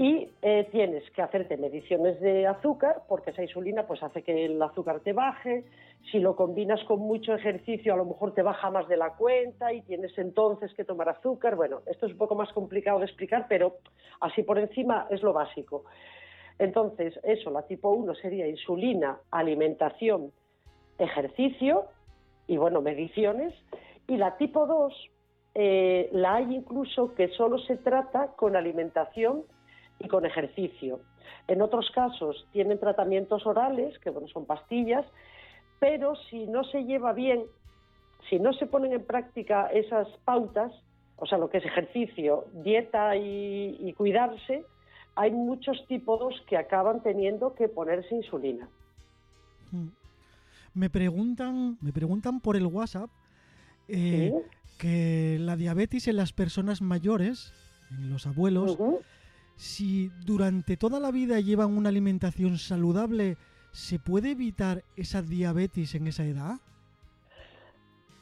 [0.00, 4.62] Y eh, tienes que hacerte mediciones de azúcar, porque esa insulina pues hace que el
[4.62, 5.64] azúcar te baje.
[6.12, 9.72] Si lo combinas con mucho ejercicio, a lo mejor te baja más de la cuenta
[9.72, 11.56] y tienes entonces que tomar azúcar.
[11.56, 13.78] Bueno, esto es un poco más complicado de explicar, pero
[14.20, 15.84] así por encima es lo básico.
[16.60, 20.30] Entonces, eso, la tipo 1 sería insulina, alimentación,
[20.96, 21.86] ejercicio
[22.46, 23.52] y, bueno, mediciones.
[24.06, 25.10] Y la tipo 2
[25.56, 29.42] eh, la hay incluso que solo se trata con alimentación
[29.98, 31.00] y con ejercicio.
[31.46, 35.04] En otros casos tienen tratamientos orales, que bueno, son pastillas,
[35.80, 37.44] pero si no se lleva bien,
[38.28, 40.72] si no se ponen en práctica esas pautas,
[41.16, 44.64] o sea, lo que es ejercicio, dieta y, cuidarse,
[45.16, 48.68] hay muchos tipos que acaban teniendo que ponerse insulina.
[49.72, 49.88] Hmm.
[50.74, 53.10] Me preguntan, me preguntan por el WhatsApp
[53.88, 54.32] eh,
[54.78, 57.52] que la diabetes en las personas mayores,
[57.90, 58.78] en los abuelos,
[59.58, 63.36] si durante toda la vida llevan una alimentación saludable,
[63.72, 66.60] ¿se puede evitar esa diabetes en esa edad?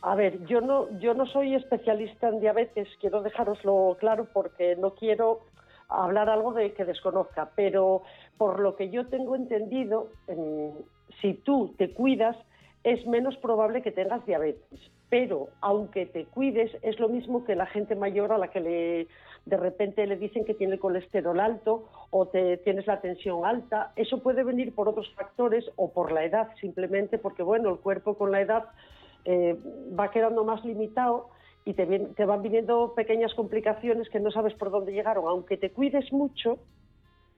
[0.01, 4.95] A ver, yo no, yo no soy especialista en diabetes, quiero dejároslo claro porque no
[4.95, 5.41] quiero
[5.89, 8.03] hablar algo de que desconozca, pero
[8.39, 10.09] por lo que yo tengo entendido,
[11.21, 12.37] si tú te cuidas,
[12.83, 14.81] es menos probable que tengas diabetes.
[15.11, 19.07] Pero aunque te cuides, es lo mismo que la gente mayor a la que le
[19.47, 23.93] de repente le dicen que tiene el colesterol alto o te, tienes la tensión alta.
[23.95, 28.19] Eso puede venir por otros factores o por la edad, simplemente porque bueno, el cuerpo
[28.19, 28.65] con la edad
[29.25, 29.57] eh,
[29.99, 31.31] va quedando más limitado
[31.65, 35.27] y te, te van viniendo pequeñas complicaciones que no sabes por dónde llegaron.
[35.29, 36.59] Aunque te cuides mucho,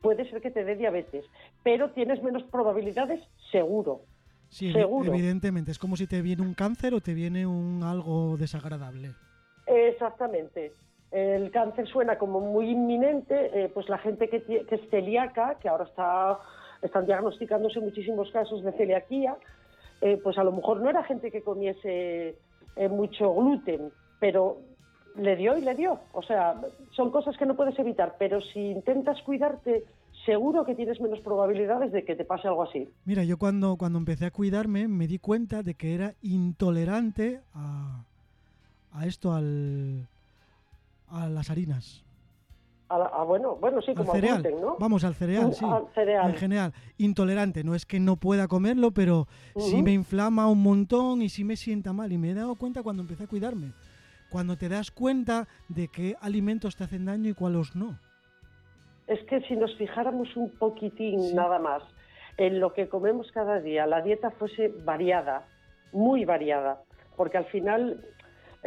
[0.01, 1.27] puede ser que te dé diabetes,
[1.63, 3.21] pero tienes menos probabilidades,
[3.53, 4.01] seguro.
[4.49, 5.73] Sí, evidentemente.
[5.73, 9.11] Es como si te viene un cáncer o te viene un algo desagradable.
[9.67, 10.73] Exactamente
[11.11, 15.69] el cáncer suena como muy inminente, eh, pues la gente que, que, es celíaca, que
[15.69, 16.39] ahora está,
[16.83, 19.37] están diagnosticándose muchísimos casos de celiaquía,
[20.01, 22.37] eh, pues a lo mejor no era gente que comiese
[22.77, 23.91] eh, mucho gluten,
[24.21, 24.59] pero
[25.17, 25.99] le dio y le dio.
[26.13, 26.61] O sea,
[26.93, 29.85] son cosas que no puedes evitar, pero si intentas cuidarte,
[30.27, 32.89] seguro que tienes menos probabilidades de que te pase algo así.
[33.07, 38.05] Mira, yo cuando, cuando empecé a cuidarme me di cuenta de que era intolerante a,
[38.93, 40.07] a esto, al
[41.11, 42.05] a las harinas.
[42.91, 44.43] A bueno, bueno, sí, como al cereal.
[44.63, 44.77] ¿no?
[44.79, 45.65] Vamos, al cereal, sí.
[45.95, 47.63] En general, intolerante.
[47.63, 51.57] No es que no pueda comerlo, pero sí me inflama un montón y sí me
[51.57, 52.13] sienta mal.
[52.13, 53.73] Y me he dado cuenta cuando empecé a cuidarme.
[54.31, 57.99] Cuando te das cuenta de qué alimentos te hacen daño y cuáles no.
[59.07, 61.83] Es que si nos fijáramos un poquitín nada más
[62.39, 65.47] en lo que comemos cada día, la dieta fuese variada,
[65.93, 66.83] muy variada,
[67.17, 68.03] porque al final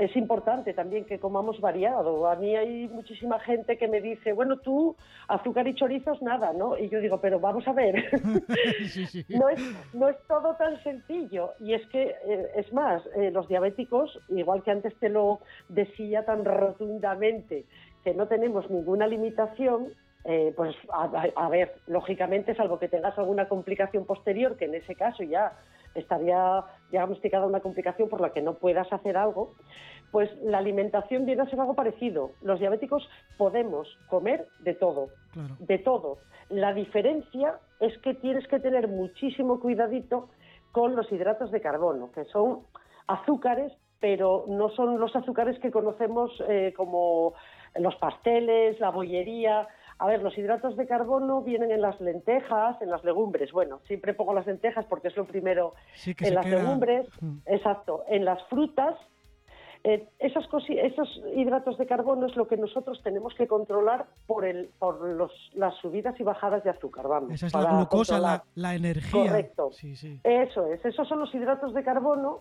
[0.01, 2.27] es importante también que comamos variado.
[2.27, 4.95] A mí hay muchísima gente que me dice, bueno, tú
[5.27, 6.75] azúcar y chorizos nada, ¿no?
[6.75, 8.09] Y yo digo, pero vamos a ver,
[9.29, 9.61] no, es,
[9.93, 11.51] no es todo tan sencillo.
[11.59, 16.25] Y es que, eh, es más, eh, los diabéticos, igual que antes te lo decía
[16.25, 17.65] tan rotundamente,
[18.03, 19.93] que no tenemos ninguna limitación,
[20.25, 25.21] eh, pues a, ver, lógicamente, salvo que tengas alguna complicación posterior, que en ese caso
[25.21, 25.53] ya
[25.95, 29.53] estaría diagnosticada una complicación por la que no puedas hacer algo,
[30.11, 32.31] pues la alimentación viene a ser algo parecido.
[32.41, 35.07] Los diabéticos podemos comer de todo,
[35.59, 36.17] de todo.
[36.49, 40.29] La diferencia es que tienes que tener muchísimo cuidadito
[40.71, 42.61] con los hidratos de carbono, que son
[43.07, 47.33] azúcares, pero no son los azúcares que conocemos eh, como
[47.75, 49.67] los pasteles, la bollería,
[50.01, 53.51] a ver, los hidratos de carbono vienen en las lentejas, en las legumbres.
[53.51, 55.75] Bueno, siempre pongo las lentejas porque es lo primero.
[56.05, 57.07] en las legumbres,
[57.45, 58.03] exacto.
[58.07, 58.95] En las frutas,
[59.83, 64.71] eh, esas esos hidratos de carbono es lo que nosotros tenemos que controlar por, el,
[64.79, 67.07] por los, las subidas y bajadas de azúcar.
[67.07, 69.27] Vamos, Esa es la glucosa, la, energía.
[69.29, 69.69] Correcto.
[70.23, 70.83] Eso es.
[70.83, 72.39] Esos son los hidratos de carbono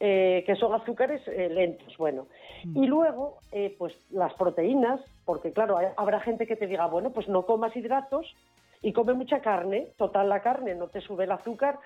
[0.00, 1.96] eh, que son azúcares eh, lentos.
[1.96, 2.28] Bueno,
[2.64, 2.82] mm.
[2.82, 7.28] y luego, eh, pues las proteínas, porque claro, habrá gente que te diga, bueno, pues
[7.28, 8.34] no comas hidratos
[8.80, 9.88] y come mucha carne.
[9.96, 11.78] Total, la carne no te sube el azúcar.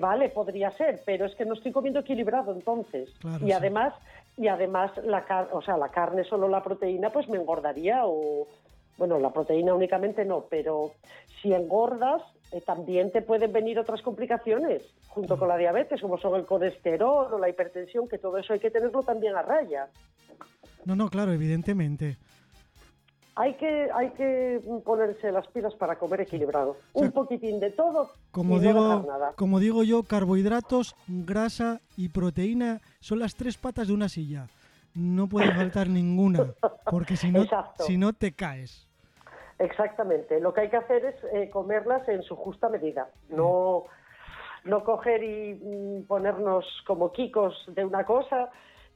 [0.00, 3.10] vale, podría ser, pero es que no estoy comiendo equilibrado entonces.
[3.44, 3.92] y además,
[4.38, 8.46] y además la, o sea, la carne, solo la proteína, pues me engordaría o,
[8.96, 10.92] bueno, la proteína únicamente no, pero
[11.42, 16.36] si engordas, eh, también te pueden venir otras complicaciones junto con la diabetes, como son
[16.36, 19.88] el colesterol o la hipertensión, que todo eso hay que tenerlo también a raya.
[20.84, 22.18] No, no, claro, evidentemente.
[23.36, 26.76] hay que, hay que ponerse las pilas para comer equilibrado.
[26.92, 29.32] Un poquitín de todo como y digo, no dejar nada.
[29.36, 34.48] Como digo yo, carbohidratos, grasa y proteína son las tres patas de una silla.
[34.94, 36.54] No puede faltar ninguna,
[36.90, 37.44] porque si no,
[37.80, 38.86] si no te caes.
[39.58, 40.40] Exactamente.
[40.40, 43.08] Lo que hay que hacer es eh, comerlas en su justa medida.
[43.28, 43.84] No,
[44.64, 48.50] no coger y mm, ponernos como quicos de una cosa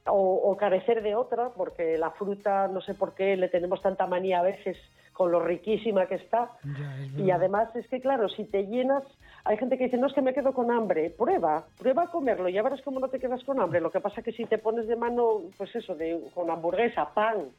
[0.05, 4.07] o, o carecer de otra, porque la fruta, no sé por qué, le tenemos tanta
[4.07, 4.77] manía a veces
[5.19, 6.49] con lo riquísima que está.
[6.63, 9.03] Ya, es Y además es que, claro, si te llenas,
[9.43, 11.09] hay gente que dice, no es que me quedo con hambre.
[11.09, 13.81] Prueba, prueba a comerlo, ya verás cómo no te quedas con hambre.
[13.81, 17.49] Lo que pasa que si te pones de mano, pues eso, de, con hamburguesa, pan,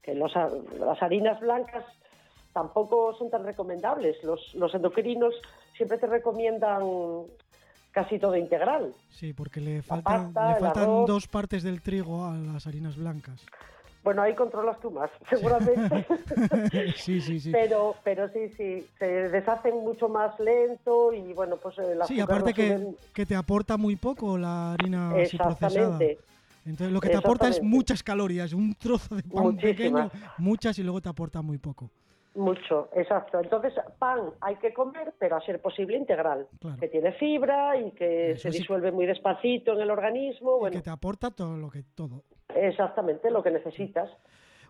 [0.00, 0.32] que los,
[0.78, 1.84] las harinas blancas
[2.52, 4.22] tampoco son tan recomendables.
[4.24, 5.34] Los, los endocrinos
[5.76, 6.82] siempre te recomiendan
[7.92, 8.94] casi todo integral.
[9.10, 13.40] Sí, porque le faltan, pasta, le faltan dos partes del trigo a las harinas blancas.
[14.02, 16.06] Bueno, ahí controlas tú más, seguramente.
[16.96, 17.52] sí, sí, sí.
[17.52, 22.22] Pero, pero sí, sí, se deshacen mucho más lento y bueno, pues el Sí, azúcar
[22.24, 25.98] aparte que, suben- que te aporta muy poco la harina así procesada.
[26.64, 30.82] Entonces lo que te aporta es muchas calorías, un trozo de pan pequeño, muchas y
[30.82, 31.90] luego te aporta muy poco.
[32.34, 33.40] Mucho, exacto.
[33.40, 36.76] Entonces, pan hay que comer, pero a ser posible integral, Claro.
[36.78, 38.58] que tiene fibra y que Eso se sí.
[38.58, 40.56] disuelve muy despacito en el organismo.
[40.56, 42.22] Y Bueno, que te aporta todo lo que todo.
[42.54, 44.08] exactamente lo que necesitas.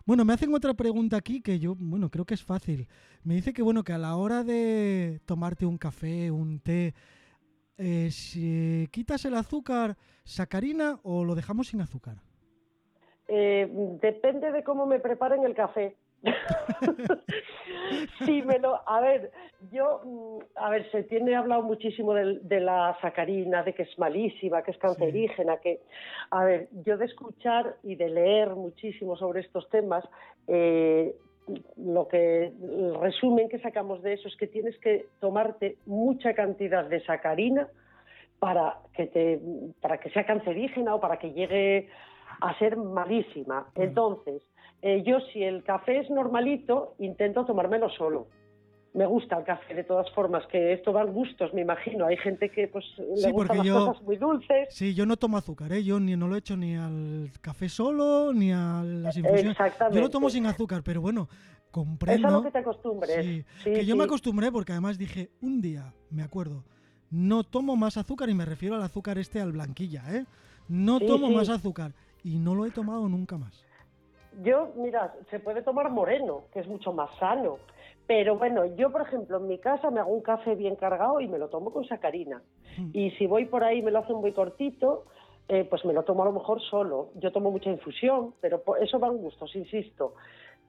[0.07, 2.87] Bueno, me hacen otra pregunta aquí que yo, bueno, creo que es fácil.
[3.23, 6.95] Me dice que, bueno, que a la hora de tomarte un café, un té,
[7.77, 12.17] eh, si quitas el azúcar, sacarina o lo dejamos sin azúcar.
[13.27, 13.69] Eh,
[14.01, 15.95] depende de cómo me preparen el café.
[18.25, 18.87] sí, me lo.
[18.87, 19.31] A ver,
[19.71, 20.01] yo.
[20.03, 24.71] mm, A ver, se tiene hablado muchísimo de, la sacarina, de que es malísima, que
[24.71, 25.81] es cancerígena, que.
[26.29, 30.03] A ver, yo de escuchar y de leer muchísimo sobre estos temas,
[30.47, 31.15] eh,
[31.77, 32.45] lo que.
[32.45, 37.67] El resumen que sacamos de eso es que tienes que tomarte mucha cantidad de sacarina
[38.39, 39.39] para que te
[39.81, 41.89] para que sea cancerígena o para que llegue
[42.41, 43.67] a ser malísima.
[43.75, 44.41] Entonces,
[44.81, 48.27] eh, yo si el café es normalito, intento tomármelo solo.
[48.93, 52.07] Me gusta el café de todas formas, que esto van gustos, me imagino.
[52.07, 54.67] Hay gente que pues Sí, le porque gustan las yo- cosas muy dulces.
[54.69, 55.81] Sí, yo no tomo azúcar, ¿eh?
[55.83, 59.51] Yo ni, no lo he hecho ni al café solo, ni a las infusiones.
[59.51, 59.95] Exactamente.
[59.95, 62.27] Yo lo tomo sin azúcar, pero bueno, Es comprendo.
[62.27, 63.23] a lo que te acostumbres.
[63.25, 64.07] Sí, Sí, que yo me sí.
[64.07, 66.65] acostumbré porque además dije, un día, me acuerdo,
[67.09, 70.25] no tomo más azúcar y me refiero al azúcar este, al blanquilla, ¿eh?
[70.67, 71.33] No Sí, tomo sí.
[71.35, 71.93] más azúcar
[72.25, 73.63] y no lo he tomado nunca más.
[74.43, 77.57] Yo, mira, se puede tomar moreno, que es mucho más sano.
[78.07, 81.27] Pero bueno, yo, por ejemplo, en mi casa me hago un café bien cargado y
[81.27, 82.41] me lo tomo con sacarina.
[82.77, 82.89] Hmm.
[82.93, 85.05] Y si voy por ahí y me lo hacen muy cortito,
[85.47, 87.09] eh, pues me lo tomo a lo mejor solo.
[87.15, 90.15] Yo tomo mucha infusión, pero eso van gustos, insisto.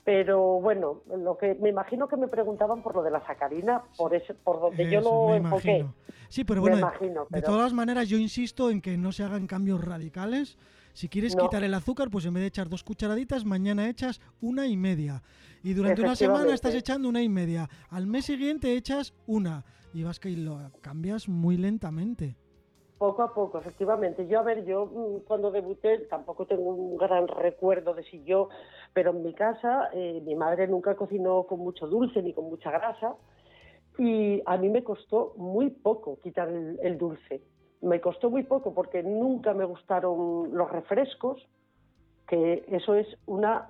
[0.04, 4.14] Pero bueno, lo que me imagino que me preguntaban por lo de la sacarina, por
[4.14, 5.68] ese, por donde yo Eso, lo enfoqué.
[5.78, 5.94] imagino.
[6.28, 9.22] Sí, pero Me bueno, de- imagino, de todas maneras yo insisto en que no se
[9.22, 10.58] hagan cambios radicales.
[10.92, 11.42] Si quieres No.
[11.44, 15.22] quitar el azúcar, pues en vez de echar dos cucharaditas, mañana echas una y media.
[15.62, 17.68] Y durante una semana estás echando una y media.
[17.88, 19.64] Al mes siguiente echas una.
[19.94, 22.36] Y vas que lo cambias muy lentamente.
[23.02, 24.28] Poco a poco, efectivamente.
[24.28, 28.48] Yo, a ver, yo mm, cuando debuté tampoco tengo un gran recuerdo de si yo,
[28.92, 32.70] pero en mi casa eh, mi madre nunca cocinó con mucho dulce ni con mucha
[32.70, 33.16] grasa
[33.98, 37.42] y a mí me costó muy poco quitar el, el dulce.
[37.80, 41.44] Me costó muy poco porque nunca me gustaron los refrescos,
[42.28, 43.68] que eso es una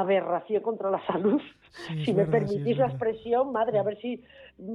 [0.00, 1.40] aberración contra la salud.
[1.88, 4.22] Sí, si me verdad, sí, es permitís la expresión, madre, a ver si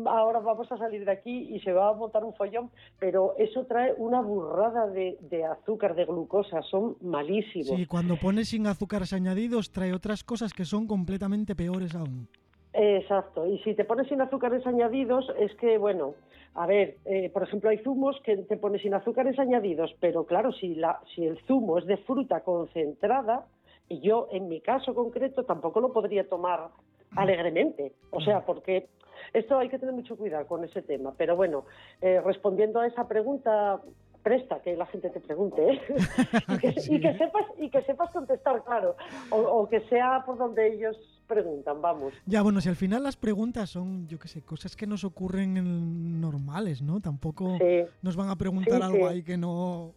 [0.05, 3.65] ahora vamos a salir de aquí y se va a montar un follón, pero eso
[3.65, 7.75] trae una burrada de, de azúcar, de glucosa, son malísimos.
[7.77, 12.27] Sí, cuando pones sin azúcares añadidos trae otras cosas que son completamente peores aún.
[12.73, 16.13] Exacto, y si te pones sin azúcares añadidos, es que, bueno,
[16.53, 20.51] a ver, eh, por ejemplo, hay zumos que te pones sin azúcares añadidos, pero claro,
[20.53, 23.45] si, la, si el zumo es de fruta concentrada,
[23.91, 26.69] y yo en mi caso concreto tampoco lo podría tomar
[27.15, 28.87] alegremente, o sea, porque
[29.33, 31.65] esto hay que tener mucho cuidado con ese tema, pero bueno,
[32.01, 33.81] eh, respondiendo a esa pregunta,
[34.23, 35.81] presta que la gente te pregunte ¿eh?
[36.47, 36.95] y, que, Sí.
[36.95, 38.95] y que sepas y que sepas contestar claro
[39.31, 40.95] o, o que sea por donde ellos
[41.27, 44.85] preguntan vamos Ya, bueno, si al final las preguntas son, yo qué sé, cosas que
[44.85, 47.01] nos ocurren en- normales, ¿no?
[47.01, 47.83] Tampoco Sí.
[48.03, 49.95] nos van a preguntar Sí, algo ahí que no...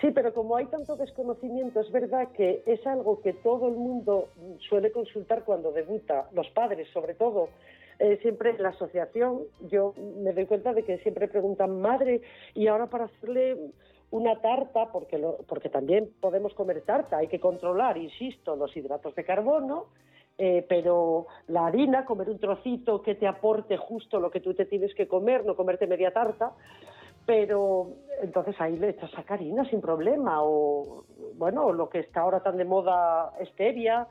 [0.00, 4.28] Sí, pero como hay tanto desconocimiento, es verdad que es algo que todo el mundo
[4.68, 7.48] suele consultar cuando debuta, los padres sobre todo.
[7.98, 9.92] Eh, siempre en la asociación, yo
[10.22, 12.22] me doy cuenta de que siempre preguntan, madre,
[12.54, 13.58] y ahora para hacerle
[14.10, 19.14] una tarta, porque, lo- porque también podemos comer tarta, hay que controlar, insisto, los hidratos
[19.14, 19.86] de carbono,
[20.42, 24.64] Eh, pero la harina, comer un trocito que te aporte justo lo que tú te
[24.64, 26.52] tienes que comer, no comerte media tarta,
[27.26, 27.88] pero
[28.22, 31.04] entonces ahí le echas sacarina sin problema, o
[31.36, 34.08] bueno, lo que está ahora tan de moda, stevia,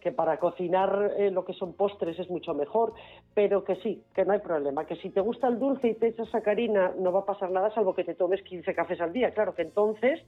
[0.00, 2.94] que para cocinar eh, lo que son postres es mucho mejor,
[3.34, 6.08] pero que sí, que no hay problema, que si te gusta el dulce y te
[6.08, 9.32] echas sacarina no va a pasar nada salvo que te tomes 15 cafés al día,
[9.32, 10.20] claro que entonces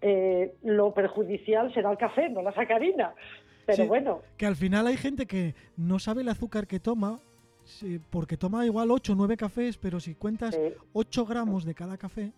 [0.00, 3.14] eh, lo perjudicial será el café, no la sacarina,
[3.66, 4.20] pero bueno.
[4.36, 7.20] Que al final hay gente que no sabe el azúcar que toma,
[8.10, 10.58] porque toma igual 8 o 9 cafés, pero si cuentas
[10.92, 12.32] 8 gramos de cada café,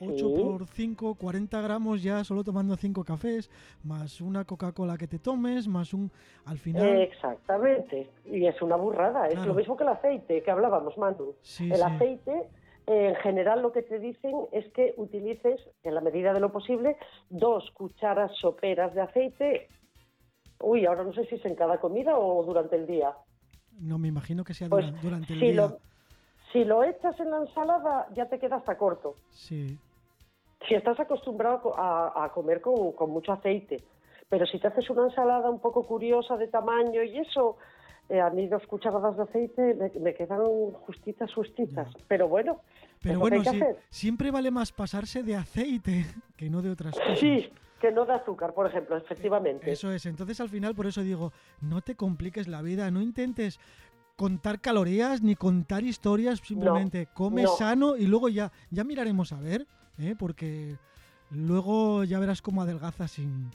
[0.00, 3.50] 8 por 5, 40 gramos ya solo tomando 5 cafés,
[3.84, 6.10] más una Coca-Cola que te tomes, más un...
[6.44, 7.02] Al final...
[7.02, 11.34] Exactamente, y es una burrada, es lo mismo que el aceite que hablábamos, Manu.
[11.60, 12.48] el aceite,
[12.86, 16.96] en general lo que te dicen es que utilices, en la medida de lo posible,
[17.30, 19.68] dos cucharas soperas de aceite.
[20.60, 23.14] Uy, ahora no sé si es en cada comida o durante el día.
[23.80, 25.74] No, me imagino que sea pues durante, el día.
[26.52, 29.16] si lo echas en la ensalada, ya te queda hasta corto.
[29.30, 29.78] Sí
[30.68, 33.82] si estás acostumbrado a, comer con, mucho aceite.
[34.28, 37.58] Pero si te haces una ensalada un poco curiosa de tamaño y eso,
[38.08, 40.40] eh, a mí dos cucharadas de aceite me, quedan
[40.86, 41.88] justitas, justitas.
[42.08, 42.60] Pero bueno,
[43.02, 43.42] pero bueno,
[43.90, 46.06] siempre vale más pasarse de aceite
[46.36, 47.18] que no de otras cosas.
[47.18, 47.50] Sí,
[47.82, 49.70] que no de azúcar, por ejemplo, efectivamente.
[49.70, 50.06] Eso es.
[50.06, 53.60] Entonces, al final, por eso digo, no te compliques la vida, no intentes
[54.16, 59.66] contar calorías ni contar historias, simplemente come sano y luego ya, ya miraremos a ver.
[59.98, 60.14] ¿eh?
[60.18, 60.76] porque
[61.30, 63.50] luego ya verás cómo adelgaza sin,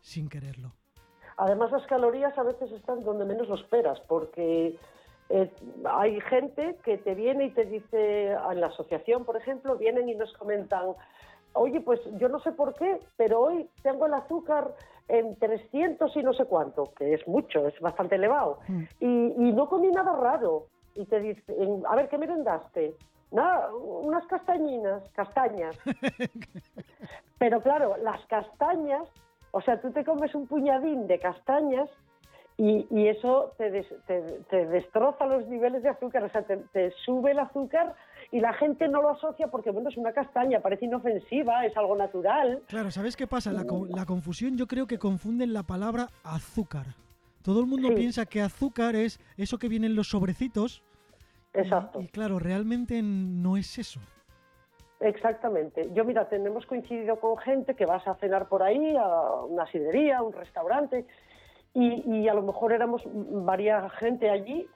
[0.00, 0.72] sin quererlo.
[1.36, 4.76] Además, las calorías a veces están donde menos lo esperas, porque
[5.28, 5.50] eh,
[5.84, 10.14] hay gente que te viene y te dice, en la asociación, por ejemplo, vienen y
[10.14, 10.94] nos comentan,
[11.54, 14.72] oye, pues yo no sé por qué, pero hoy tengo el azúcar
[15.08, 18.82] en 300 y no sé cuánto, que es mucho, es bastante elevado, mm.
[19.00, 20.66] y, y, no comí nada raro.
[20.94, 22.94] Y te dicen, a ver, ¿qué merendaste?
[23.30, 25.78] No, unas castañinas, castañas.
[27.38, 29.08] Pero claro, las castañas,
[29.52, 31.88] o sea, tú te comes un puñadín de castañas
[32.58, 37.94] y, eso te, te, destroza los niveles de azúcar, o sea, te, sube el azúcar
[38.32, 41.96] y la gente no lo asocia porque, bueno, es una castaña, parece inofensiva, es algo
[41.96, 42.62] natural.
[42.66, 43.52] Claro, ¿sabes qué pasa?
[43.52, 46.86] La, la confusión, yo creo que confunden la palabra azúcar.
[47.42, 50.82] Todo el mundo piensa que azúcar es eso que viene en los sobrecitos
[51.54, 52.00] Exacto.
[52.00, 54.00] Y, claro, realmente no es eso.
[55.00, 55.90] Exactamente.
[55.94, 60.18] Yo, mira, tenemos coincidido con gente que vas a cenar por ahí, a una sidería,
[60.18, 61.06] a un restaurante,
[61.74, 64.68] y, a lo mejor éramos varias gente allí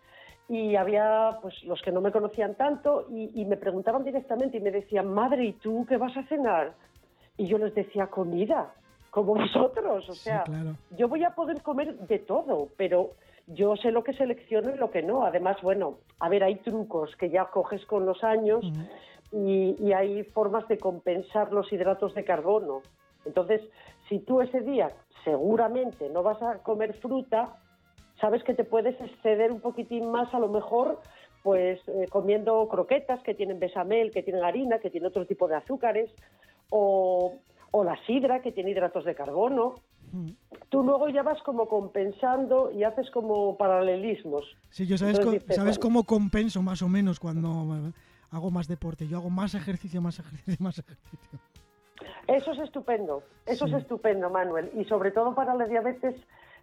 [0.48, 4.70] y había pues los que no me conocían tanto y, me preguntaban directamente y me
[4.70, 6.74] decían, madre, ¿y tú qué vas a cenar?
[7.36, 8.72] Y yo les decía, comida,
[9.10, 10.08] como vosotros.
[10.08, 10.44] O sea,
[10.96, 13.12] yo voy a poder comer de todo, pero
[13.48, 15.24] yo sé lo que selecciono y lo que no.
[15.24, 18.64] Además, bueno, a ver, hay trucos que ya coges con los años
[19.32, 22.82] y, hay formas de compensar los hidratos de carbono.
[23.24, 23.62] Entonces,
[24.08, 24.90] si tú ese día
[25.24, 27.56] seguramente no vas a comer fruta,
[28.20, 31.00] sabes que te puedes exceder un poquitín más a lo mejor
[31.42, 35.54] pues eh, comiendo croquetas que tienen besamel, que tienen harina, que tienen otro tipo de
[35.54, 36.10] azúcares,
[36.70, 37.34] o,
[37.70, 39.76] o la sidra que tiene hidratos de carbono.
[40.70, 44.44] Tú luego ya vas como compensando y haces como paralelismos.
[44.70, 47.92] Sí, yo sabes, sabes cómo compenso más o menos cuando
[48.30, 49.06] hago más deporte.
[49.06, 51.38] Yo hago más ejercicio, más ejercicio, más ejercicio.
[52.26, 54.70] Eso es estupendo, eso es estupendo, Manuel.
[54.74, 56.14] Y sobre todo para la diabetes,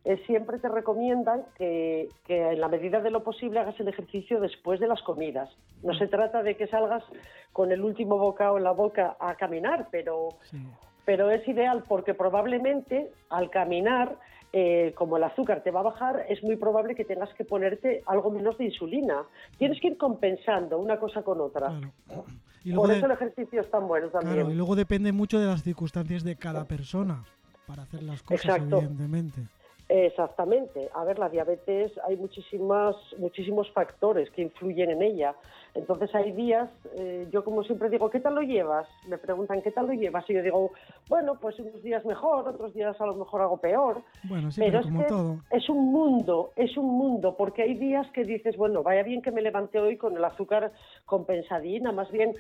[0.06, 4.39] eh, siempre te recomiendan que, que, en la medida de lo posible hagas el ejercicio
[4.39, 5.49] después de las comidas.
[5.82, 7.04] No se trata de que salgas
[7.54, 10.30] con el último bocado en la boca a caminar, pero
[11.06, 14.18] pero es ideal porque probablemente al caminar,
[14.54, 18.04] eh, como el azúcar te va a bajar, es muy probable que tengas que ponerte
[18.06, 19.24] algo menos de insulina.
[19.58, 21.80] Tienes que ir compensando una cosa con otra.
[22.74, 24.36] Por eso el ejercicio es tan bueno también.
[24.36, 27.26] Claro, y luego depende mucho de las circunstancias de cada persona
[27.68, 29.41] para hacer las cosas, evidentemente.
[29.89, 30.89] Exactamente.
[30.93, 35.36] A ver, la diabetes hay muchísimas, muchísimos factores que influyen en ella.
[35.75, 38.88] Entonces hay días, eh, yo como siempre digo, ¿qué tal lo llevas?
[39.07, 40.29] Me preguntan, ¿qué tal lo llevas?
[40.29, 40.71] Y yo digo,
[41.09, 44.01] bueno, pues unos días mejor, otros días a lo mejor hago peor.
[44.23, 45.38] Bueno, sí, pero, es todo.
[45.51, 49.31] Es un mundo, es un mundo, porque hay días que dices, bueno, vaya bien que
[49.31, 50.71] me levanté hoy con el azúcar
[51.05, 52.34] compensadina, más bien,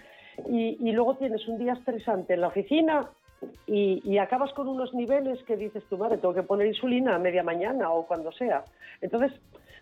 [0.47, 3.09] y, y luego tienes un día estresante en la oficina
[3.67, 7.19] y, y, acabas con unos niveles que dices, tu madre, tengo que poner insulina a
[7.19, 8.63] media mañana o cuando sea.
[9.01, 9.31] Entonces,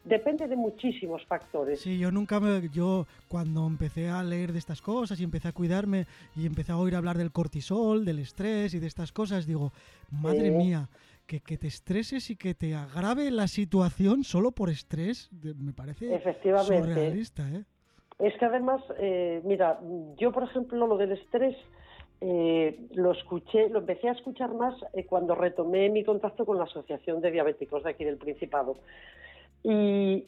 [0.03, 1.79] depende de muchísimos factores.
[1.79, 5.51] Sí, yo nunca me, yo cuando empecé a leer de estas cosas y empecé a
[5.51, 6.05] cuidarme
[6.35, 9.71] y empecé a oír hablar del cortisol, del estrés y de estas cosas, digo,
[10.09, 10.89] madre mía,
[11.27, 16.13] que, que te estreses y que te agrave la situación solo por estrés, me parece
[16.15, 16.89] Efectivamente.
[16.89, 17.63] surrealista, ¿eh?
[18.19, 19.79] Es que además, eh, mira,
[20.17, 21.55] yo por ejemplo lo del estrés
[22.21, 26.65] eh, lo escuché, lo empecé a escuchar más eh, cuando retomé mi contacto con la
[26.65, 28.77] Asociación de Diabéticos de aquí del Principado.
[29.63, 30.25] Y,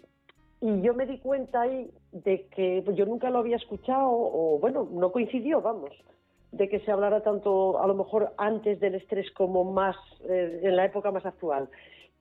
[0.59, 4.87] y yo me di cuenta ahí de que yo nunca lo había escuchado, o bueno,
[4.91, 5.91] no coincidió, vamos,
[6.51, 9.95] de que se hablara tanto, a lo mejor antes del estrés como más
[10.27, 11.69] eh, en la época más actual.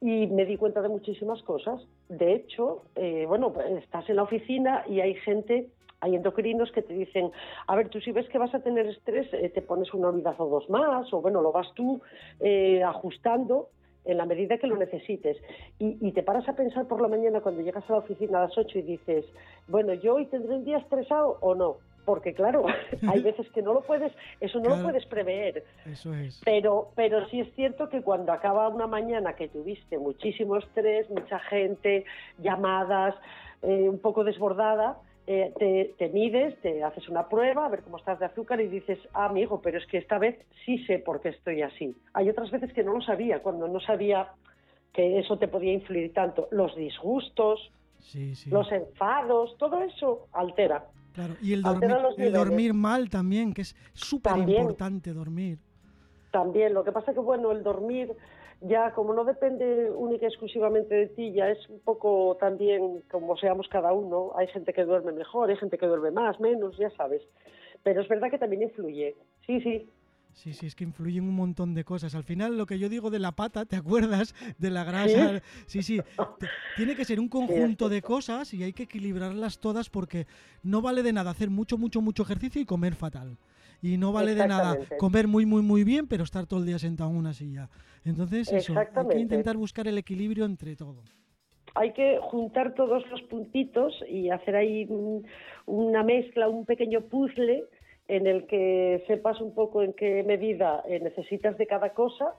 [0.00, 1.80] Y me di cuenta de muchísimas cosas.
[2.08, 5.68] De hecho, eh, bueno, estás en la oficina y hay gente
[6.02, 7.30] hay endocrinos que te dicen,
[7.66, 10.34] a ver, tú si ves que vas a tener estrés, eh, te pones una unidad
[10.38, 12.02] o dos más, o bueno, lo vas tú
[12.40, 13.68] eh, ajustando
[14.04, 15.36] en la medida que lo necesites.
[15.78, 18.58] Y, te paras a pensar por la mañana cuando llegas a la oficina a las
[18.58, 19.24] 8 y dices,
[19.68, 21.76] bueno, yo hoy tendré un día estresado o no.
[22.04, 22.64] Porque claro,
[23.08, 25.62] hay veces que no lo puedes, eso no lo puedes prever.
[25.86, 26.40] Eso es.
[26.44, 31.38] Pero, pero sí es cierto que cuando acaba una mañana que tuviste muchísimo estrés, mucha
[31.38, 32.04] gente,
[32.38, 33.14] llamadas,
[33.62, 38.18] eh, un poco desbordada, eh, te, mides, te haces una prueba, a ver cómo estás
[38.18, 41.30] de azúcar y dices, ah, amigo, pero es que esta vez sí sé por qué
[41.30, 41.94] estoy así.
[42.14, 44.28] Hay otras veces que no lo sabía, cuando no sabía
[44.92, 46.48] que eso te podía influir tanto.
[46.50, 47.70] Los disgustos,
[48.46, 50.86] los enfados, todo eso altera.
[51.14, 55.58] Claro, y el dormir, el dormir mal también, que es súper importante dormir.
[56.30, 58.10] También, lo que pasa que, bueno, el dormir
[58.62, 63.36] ya como no depende única y exclusivamente de ti, ya es un poco también como
[63.36, 64.32] seamos cada uno.
[64.36, 67.22] Hay gente que duerme mejor, hay gente que duerme más, menos, ya sabes.
[67.82, 69.16] Pero es verdad que también influye.
[69.46, 69.88] Sí, sí.
[70.32, 72.14] Sí, sí, es que influyen un montón de cosas.
[72.14, 74.34] Al final, lo que yo digo de la pata, ¿te acuerdas?
[74.58, 75.42] De la grasa.
[75.66, 76.00] Sí, sí.
[76.76, 80.26] Tiene que ser un conjunto de cosas y hay que equilibrarlas todas porque
[80.62, 83.36] no vale de nada hacer mucho, mucho, mucho ejercicio y comer fatal
[83.82, 86.78] y no vale de nada comer muy, muy, muy bien, pero estar todo el día
[86.78, 87.68] sentado en una silla.
[88.04, 91.02] Entonces, eso, hay que intentar buscar el equilibrio entre todo.
[91.74, 94.86] Hay que juntar todos los puntitos y hacer ahí
[95.66, 97.64] una mezcla, un pequeño puzzle
[98.08, 102.34] en el que sepas un poco en qué medida eh, necesitas de cada cosa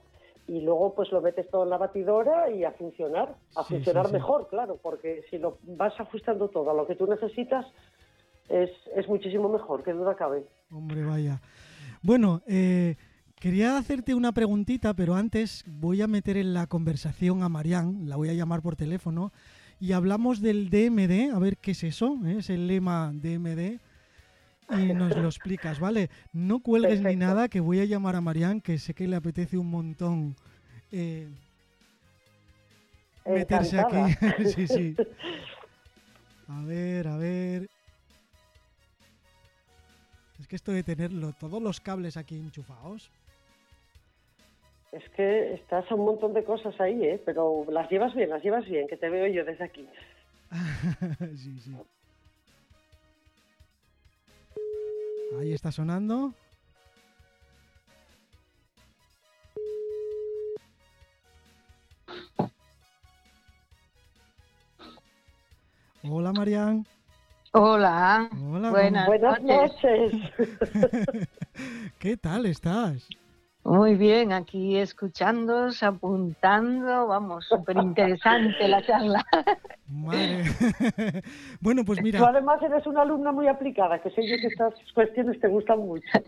[0.46, 4.48] y luego pues lo metes todo en la batidora y a funcionar, a funcionar mejor,
[4.48, 7.66] claro, porque si lo vas ajustando todo a lo que tú necesitas,
[8.48, 10.44] es, es muchísimo mejor, que duda cabe.
[10.70, 11.40] Hombre, vaya.
[12.02, 12.96] Bueno, eh,
[13.40, 18.16] quería hacerte una preguntita, pero antes voy a meter en la conversación a Marián, la
[18.16, 19.32] voy a llamar por teléfono,
[19.80, 22.36] y hablamos del DMD, a ver qué es eso, ¿eh?
[22.38, 23.80] es el lema DMD,
[24.70, 26.10] y nos lo explicas, ¿vale?
[26.32, 29.58] No cuelgues ni nada, que voy a llamar a Marián, que sé que le apetece
[29.58, 30.36] un montón
[30.90, 31.28] eh,
[33.26, 34.14] meterse aquí.
[34.54, 34.96] sí, sí.
[36.48, 37.68] A ver, a ver.
[40.40, 43.10] Es que esto de tenerlo, todos los cables aquí enchufados.
[44.92, 47.22] Es que estás a un montón de cosas ahí, ¿eh?
[47.24, 49.88] Pero las llevas bien, las llevas bien, que te veo yo desde aquí.
[51.36, 51.76] sí, sí.
[55.38, 56.32] Ahí está sonando.
[66.02, 66.86] Hola, Marian.
[67.52, 68.28] Hola.
[68.32, 70.12] buenas, noches.
[71.98, 73.08] ¿Qué tal estás?
[73.64, 79.24] Muy bien, aquí escuchando, apuntando, vamos, súper interesante la charla.
[79.88, 80.44] Madre.
[81.60, 82.18] bueno, pues mira.
[82.18, 85.78] Tú además eres una alumna muy aplicada, que sé yo que estas cuestiones te gustan
[85.78, 86.06] mucho.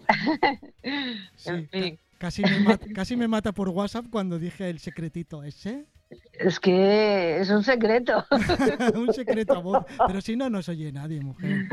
[1.37, 5.85] Sí, casi, me mata, casi me mata por WhatsApp cuando dije el secretito ese.
[6.33, 8.25] Es que es un secreto.
[8.95, 9.85] un secreto a voz.
[10.07, 11.67] Pero si no nos oye nadie, mujer.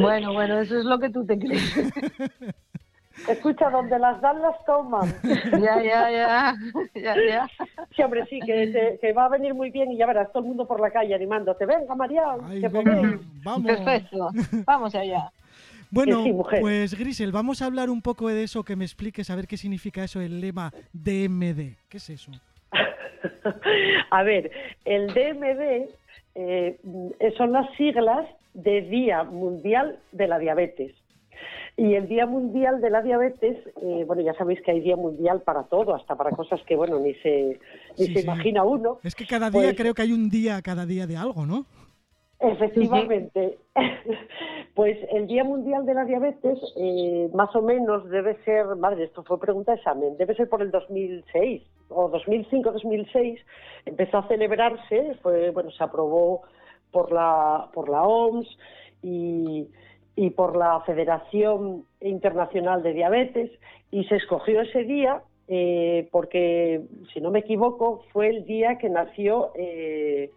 [0.00, 1.74] Bueno, bueno, eso es lo que tú te crees.
[3.28, 5.12] Escucha, donde las dan las toman.
[5.60, 6.54] Ya, ya, ya.
[6.94, 7.48] ya, ya.
[7.94, 10.48] Sí, hombre, sí, que, que, va a venir muy bien y ya verás todo el
[10.48, 11.66] mundo por la calle animándote.
[11.66, 12.68] Venga, María, que
[13.44, 13.66] vamos.
[13.66, 14.30] Perfecto,
[14.64, 15.30] vamos allá.
[15.90, 16.24] Bueno,
[16.60, 19.56] pues Grisel, vamos a hablar un poco de eso, que me expliques a ver qué
[19.56, 21.74] significa eso, el lema DMD.
[21.88, 22.30] ¿Qué es eso?
[24.10, 24.50] A ver,
[24.84, 25.90] el DMD
[26.36, 26.78] eh,
[27.36, 30.94] son las siglas de Día Mundial de la Diabetes.
[31.80, 35.40] Y el Día Mundial de la Diabetes, eh, bueno, ya sabéis que hay Día Mundial
[35.40, 37.58] para todo, hasta para cosas que, bueno, ni se,
[37.96, 38.98] ni se imagina uno.
[39.02, 41.64] Es que cada día pues creo que hay un día cada día de algo, ¿no?
[42.38, 43.56] Efectivamente.
[44.74, 49.24] Pues el Día Mundial de la Diabetes, eh, más o menos debe ser, madre, esto
[49.24, 53.38] fue pregunta de examen, debe ser por el 2006 o 2005-2006,
[53.84, 56.42] empezó a celebrarse, fue, bueno, se aprobó
[56.92, 58.46] por la, por la OMS
[59.02, 59.66] y,
[60.36, 63.50] por la Federación Internacional de Diabetes
[63.90, 66.82] y se escogió ese día eh, porque,
[67.12, 70.30] si no me equivoco, fue el día que nació eh,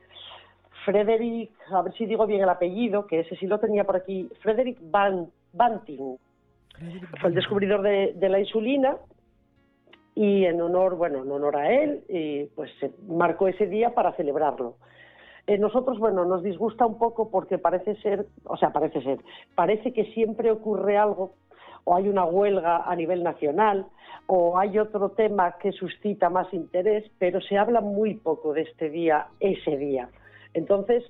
[0.86, 4.28] Frederick, a ver si digo bien el apellido, que ese sí lo tenía por aquí,
[4.42, 6.18] Frederick Van, Banting.
[7.22, 8.98] Fue el descubridor de, la insulina
[10.16, 14.14] y en honor, bueno, en honor a él, y pues se marcó ese día para
[14.14, 14.78] celebrarlo.
[15.48, 19.20] Eh, nosotros, bueno, nos disgusta un poco porque parece ser, o sea, parece ser,
[19.56, 21.34] parece que siempre ocurre algo,
[21.84, 23.88] o hay una huelga a nivel nacional,
[24.28, 28.90] o hay otro tema que suscita más interés, pero se habla muy poco de este
[28.90, 30.10] día, ese día.
[30.54, 31.04] Entonces,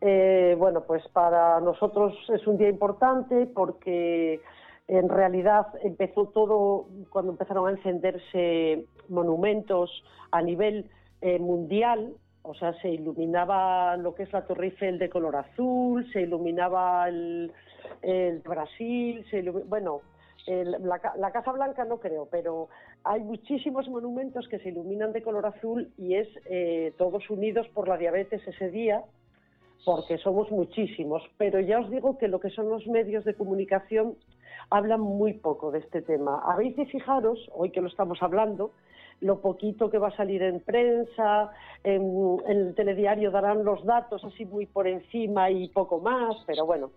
[0.00, 4.40] eh, bueno, pues para nosotros es un día importante porque
[4.88, 12.72] en realidad empezó todo cuando empezaron a encenderse monumentos a nivel eh, mundial, o sea,
[12.80, 17.52] se iluminaba lo que es la Torre Eiffel de color azul, se iluminaba el,
[18.44, 20.00] Brasil, se bueno,
[20.46, 22.68] la, Casa Blanca no creo, pero
[23.04, 27.86] hay muchísimos monumentos que se iluminan de color azul y es eh, todos unidos por
[27.86, 29.04] la diabetes ese día,
[29.84, 31.22] porque somos muchísimos.
[31.38, 34.16] Pero ya os digo que lo que son los medios de comunicación
[34.70, 36.42] hablan muy poco de este tema.
[36.44, 38.72] Habéis de fijaros, hoy que lo estamos hablando,
[39.22, 41.50] lo poquito que va a salir en prensa,
[41.84, 46.90] en el telediario darán los datos así muy por encima y poco más, pero bueno,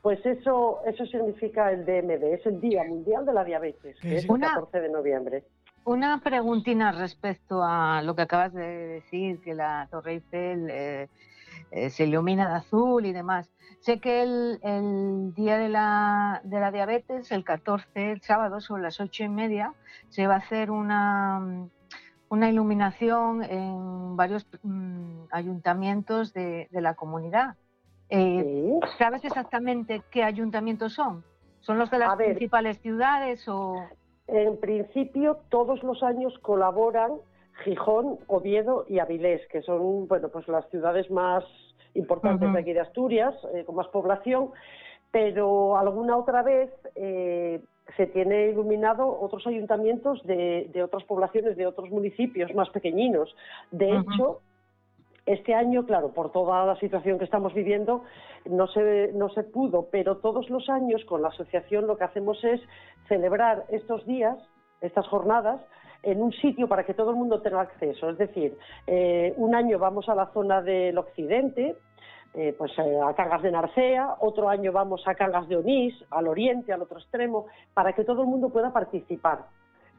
[0.00, 4.28] pues eso, eso significa el DMD, es el Día Mundial de la Diabetes, que es
[4.28, 5.44] el 14 de noviembre.
[5.84, 11.08] Una preguntina respecto a lo que acabas de decir, que la Torre Eiffel eh,
[11.72, 13.50] eh, se ilumina de azul y demás.
[13.82, 19.00] Sé que el, Día de la, de la, Diabetes, el 14, el sábado, sobre las
[19.00, 19.74] ocho y media,
[20.08, 21.68] se va a hacer una,
[22.28, 27.56] una iluminación en varios mm, ayuntamientos de, de la comunidad.
[28.08, 31.24] Eh, ¿Sabes exactamente qué ayuntamientos son?
[31.58, 33.84] ¿Son los de las principales ciudades o...?
[34.28, 37.14] En principio, todos los años colaboran
[37.64, 41.44] Gijón, Oviedo y Avilés, que son bueno, pues las ciudades más
[41.94, 44.50] importantes de aquí de Asturias, eh, con más población,
[45.10, 47.60] pero alguna otra vez eh,
[47.96, 53.34] se tiene iluminado otros ayuntamientos de, otras poblaciones, de otros municipios más pequeñinos.
[53.70, 54.40] De hecho,
[55.26, 58.02] este año, claro, por toda la situación que estamos viviendo,
[58.46, 62.42] no se, no se pudo, pero todos los años con la asociación lo que hacemos
[62.42, 62.60] es
[63.08, 64.38] celebrar estos días,
[64.80, 65.60] estas jornadas,
[66.02, 68.10] en un sitio para que todo el mundo tenga acceso.
[68.10, 71.76] Es decir, eh, un año vamos a la zona del occidente,
[72.34, 76.28] eh, pues eh, a Cangas de Narcea, otro año vamos a Cangas de Onís, al
[76.28, 79.40] oriente, al otro extremo, para que todo el mundo pueda participar.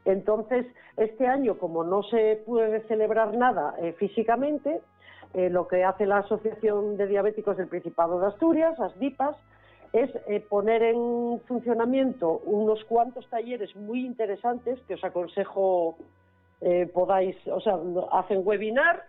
[0.04, 4.82] Entonces, este año, como no se puede celebrar nada físicamente,
[5.34, 9.36] eh, lo que hace la Asociación de Diabéticos del Principado de Asturias, ASDIPAS,
[9.94, 15.96] es eh, poner en funcionamiento unos cuantos talleres muy interesantes que os aconsejo
[16.60, 17.78] eh, podáis, o sea,
[18.12, 19.04] hacen webinar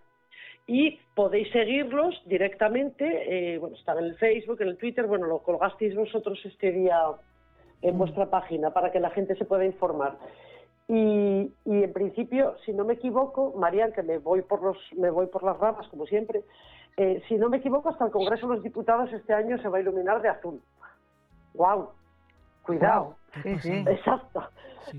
[0.68, 5.96] y podéis seguirlos directamente, bueno, están en el Facebook, en el Twitter, bueno, lo colgasteis
[5.96, 6.98] vosotros este día
[7.82, 7.98] en mm.
[7.98, 10.18] vuestra página para que la gente se pueda informar.
[10.88, 15.26] Y, en principio, si no me equivoco, María, que me voy por los, me voy
[15.28, 16.44] por las ramas como siempre,
[16.98, 19.78] eh, si no me equivoco, hasta el Congreso de los Diputados este año se va
[19.78, 20.62] a iluminar de azul.
[21.56, 21.90] ¡Wow!
[22.64, 23.16] Cuidado.
[23.44, 24.44] Exacto.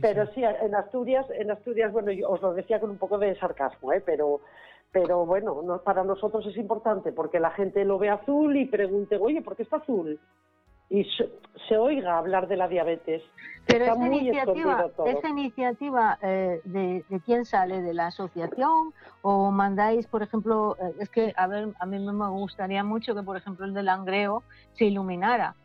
[0.00, 0.42] pero sí.
[0.44, 4.02] en Asturias, en Asturias, bueno, yo os lo decía con un poco de sarcasmo, ¿eh?
[4.04, 4.40] pero
[4.92, 9.42] pero bueno, para nosotros es importante porque la gente lo ve azul y pregunte, oye,
[9.42, 10.18] ¿por qué está azul?
[10.88, 11.04] y
[11.68, 13.22] se, oiga hablar de la diabetes.
[13.66, 17.82] Pero esa iniciativa, esa iniciativa eh, de, quién sale?
[17.82, 18.94] ¿De la asociación?
[19.22, 23.22] ¿O mandáis, por ejemplo, eh, es que, a ver, a mí me gustaría mucho que,
[23.22, 24.44] por ejemplo, el de Langreo
[24.74, 25.56] se iluminara.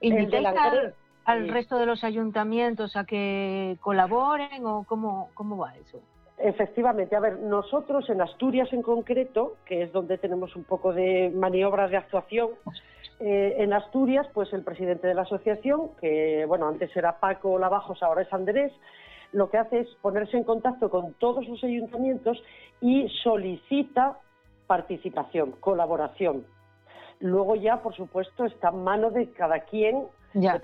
[0.00, 0.94] ¿Invitáis al,
[1.24, 6.00] al resto de los ayuntamientos a que colaboren o cómo, cómo va eso?
[6.38, 11.30] Efectivamente, a ver, nosotros en Asturias en concreto, que es donde tenemos un poco de
[11.34, 12.50] maniobras de actuación,
[13.20, 18.02] eh, en Asturias, pues el presidente de la asociación, que bueno, antes era Paco Lavajos,
[18.02, 18.72] ahora es Andrés,
[19.32, 22.42] lo que hace es ponerse en contacto con todos los ayuntamientos
[22.80, 24.16] y solicita
[24.66, 26.46] participación, colaboración.
[27.20, 30.04] Luego ya, por supuesto, está en mano de cada quien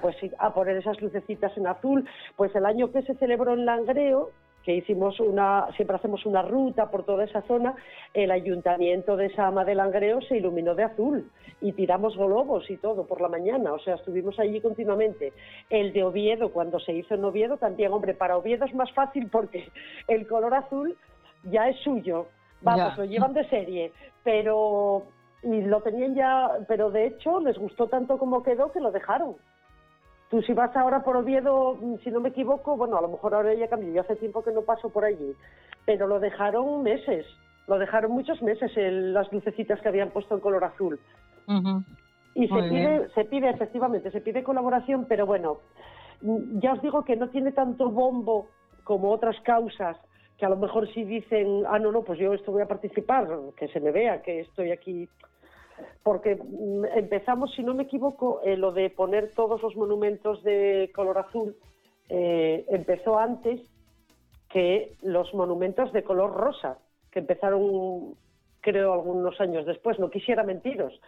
[0.00, 2.08] pues, a poner esas lucecitas en azul.
[2.34, 4.30] Pues el año que se celebró en Langreo,
[4.64, 7.74] que hicimos una, siempre hacemos una ruta por toda esa zona,
[8.14, 11.30] el ayuntamiento de Sama de Langreo se iluminó de azul
[11.60, 15.32] y tiramos globos y todo por la mañana, o sea, estuvimos allí continuamente.
[15.70, 19.28] El de Oviedo, cuando se hizo en Oviedo, también, hombre, para Oviedo es más fácil
[19.30, 19.68] porque
[20.08, 20.96] el color azul
[21.44, 22.26] ya es suyo,
[22.60, 23.92] vamos, lo llevan de serie,
[24.24, 25.04] pero
[25.46, 29.36] y lo tenían ya, pero de hecho les gustó tanto como quedó que lo dejaron.
[30.28, 33.34] Tú si vas ahora por Oviedo, mm, si no me equivoco, bueno, a lo mejor
[33.34, 35.34] ahora ya cambió, yo hace tiempo que no paso por allí,
[35.84, 37.24] pero lo dejaron meses,
[37.68, 40.98] lo dejaron muchos meses las lucecitas que habían puesto en color azul.
[42.34, 45.58] Y se pide, se pide, efectivamente, se pide colaboración, pero bueno,
[46.22, 48.48] mm, ya os digo que no tiene tanto bombo
[48.82, 49.96] como otras causas,
[50.38, 53.28] que a lo mejor si dicen, ah, no, no, pues yo esto voy a participar,
[53.56, 55.08] que se me vea que estoy aquí.
[56.02, 60.90] Porque mm, empezamos, si no me equivoco, eh, lo de poner todos los monumentos de
[60.94, 61.56] color azul
[62.08, 63.60] eh, empezó antes
[64.48, 66.78] que los monumentos de color rosa,
[67.10, 68.14] que empezaron,
[68.60, 69.98] creo, algunos años después.
[69.98, 70.98] No quisiera mentiros,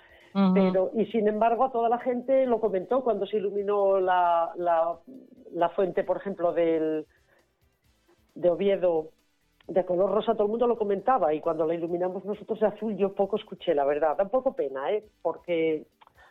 [0.54, 6.04] pero, y sin embargo, toda la gente lo comentó cuando se iluminó la, la, fuente,
[6.04, 7.06] por ejemplo, del,
[8.34, 9.10] de Oviedo
[9.68, 12.96] de color rosa, todo el mundo lo comentaba y cuando la iluminamos nosotros de azul
[12.96, 14.16] yo poco escuché, la verdad.
[14.16, 15.04] Da un poco pena, ¿eh?
[15.22, 15.86] porque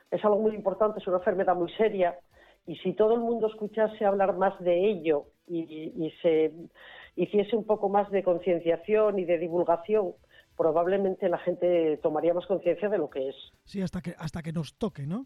[0.09, 2.17] es algo muy importante, es una enfermedad muy seria
[2.65, 6.51] y si todo el mundo escuchase hablar más de ello y, y se
[7.15, 10.13] hiciese un poco más de concienciación y de divulgación,
[10.57, 13.35] probablemente la gente tomaría más conciencia de lo que es.
[13.63, 15.23] Sí, hasta que, hasta que nos toque, ¿no?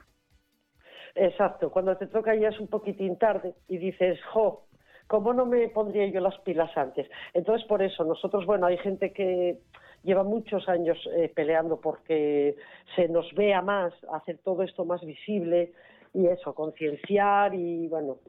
[1.16, 4.66] Exacto, cuando te toca ya es un poquitín tarde y dices, jo,
[5.12, 7.06] ¿cómo no me pondría yo las pilas antes?
[7.34, 9.58] Entonces, por eso, nosotros, bueno, hay gente que
[10.04, 12.56] lleva muchos años eh, peleando porque
[12.96, 15.74] se nos vea más, hacer todo esto más visible
[16.14, 18.20] y eso, concienciar y bueno,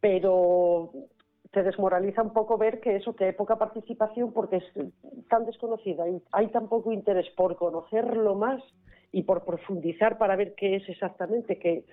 [0.00, 0.90] pero
[1.50, 4.64] te desmoraliza un poco ver que eso, que hay poca participación porque es
[5.30, 8.62] tan desconocida y hay tan poco interés por conocerlo más
[9.12, 11.84] y por profundizar para ver qué es exactamente, que,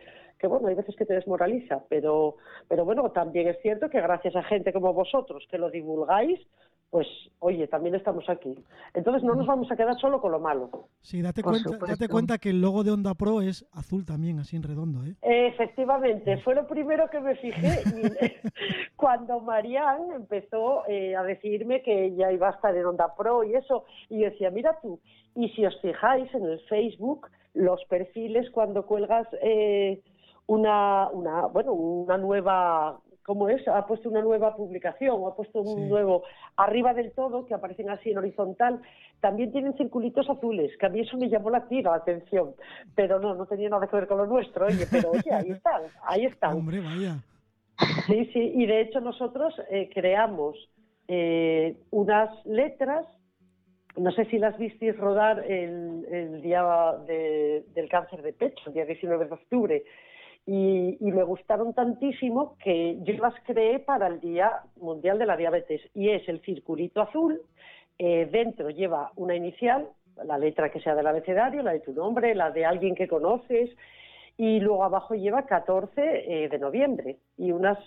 [0.46, 2.36] que bueno, hay veces que te desmoraliza, pero,
[2.68, 6.40] pero bueno, también es cierto que gracias a gente como vosotros que lo divulgáis,
[6.92, 7.08] pues
[7.40, 8.56] oye, también estamos aquí.
[8.94, 10.70] Entonces no nos vamos a quedar solo con lo malo.
[11.02, 14.56] Sí, date, cuenta, date cuenta que el logo de Onda Pro es azul también, así
[14.56, 15.04] en redondo.
[15.04, 15.16] ¿eh?
[15.24, 18.40] Efectivamente, fue lo primero que me fijé
[18.96, 23.56] cuando Marianne empezó eh, a decirme que ella iba a estar en Onda Pro y
[23.56, 25.00] eso, y yo decía, mira tú,
[25.34, 30.02] y si os fijáis en el Facebook, los perfiles cuando cuelgas eh,
[30.48, 35.60] una, una, bueno, una nueva como es, ha puesto una nueva publicación o ha puesto
[35.60, 36.24] un nuevo
[36.58, 38.80] arriba del todo, que aparecen así en horizontal,
[39.20, 42.54] también tienen circulitos azules, que a mí eso me llamó la, la atención,
[42.94, 45.82] pero no, no tenía nada que ver con lo nuestro, oye, pero oye, ahí están,
[46.04, 46.58] ahí están.
[46.58, 47.18] Hombre, vaya.
[48.06, 50.56] Sí, sí, y de hecho nosotros eh, creamos
[51.08, 53.08] eh, unas letras,
[53.98, 56.64] no sé si las visteis rodar el, el día
[57.08, 59.84] del cáncer de pecho, el día 19 de octubre,
[60.48, 65.82] y, me gustaron tantísimo que yo las creé para el Día Mundial de la Diabetes.
[65.94, 67.42] Y es el circulito azul,
[67.98, 69.88] eh, dentro lleva una inicial,
[70.24, 73.70] la letra que sea del abecedario, la de tu nombre, la de alguien que conoces
[74.38, 77.18] y luego abajo lleva 14 eh, de noviembre.
[77.38, 77.80] Y unas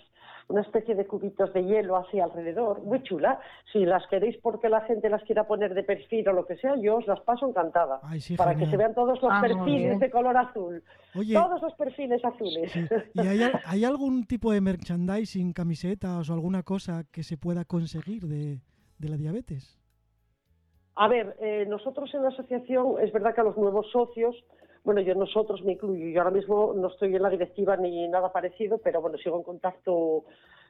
[0.49, 3.39] una especie de cubitos de hielo así alrededor, muy chula.
[3.71, 6.75] Si las queréis porque la gente las quiera poner de perfil o lo que sea,
[6.75, 8.01] yo os las paso encantada.
[8.35, 10.83] para que se vean todos los ah, perfiles de color azul.
[11.13, 12.75] todos los perfiles azules.
[13.13, 18.59] ¿Y hay, algún tipo de merchandising, camisetas o alguna cosa que se pueda conseguir de,
[19.07, 19.79] la diabetes?
[20.95, 24.35] A ver, eh, nosotros en la asociación, es verdad que a los nuevos socios
[24.89, 28.33] bueno, yo nosotros me incluyo, yo ahora mismo no estoy en la directiva ni nada
[28.33, 30.23] parecido, pero bueno, sigo en contacto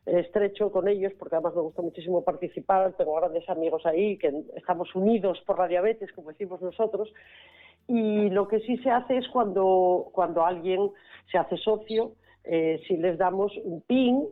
[0.06, 4.94] estrecho con ellos porque además me gusta muchísimo participar, tengo grandes amigos ahí que estamos
[4.94, 7.08] unidos por la diabetes, como decimos nosotros,
[7.88, 10.92] y lo que sí se hace es cuando, cuando alguien
[11.32, 12.12] se hace socio,
[12.44, 14.28] eh, si les damos un pin,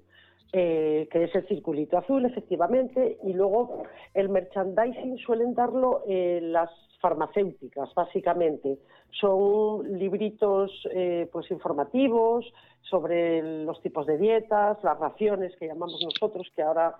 [0.51, 3.83] eh, que es el circulito azul, efectivamente, y luego
[4.13, 8.79] el merchandising suelen darlo eh, las farmacéuticas, básicamente.
[9.11, 12.45] Son libritos eh, pues informativos
[12.81, 16.95] sobre los tipos de dietas, las raciones que llamamos nosotros, que ahora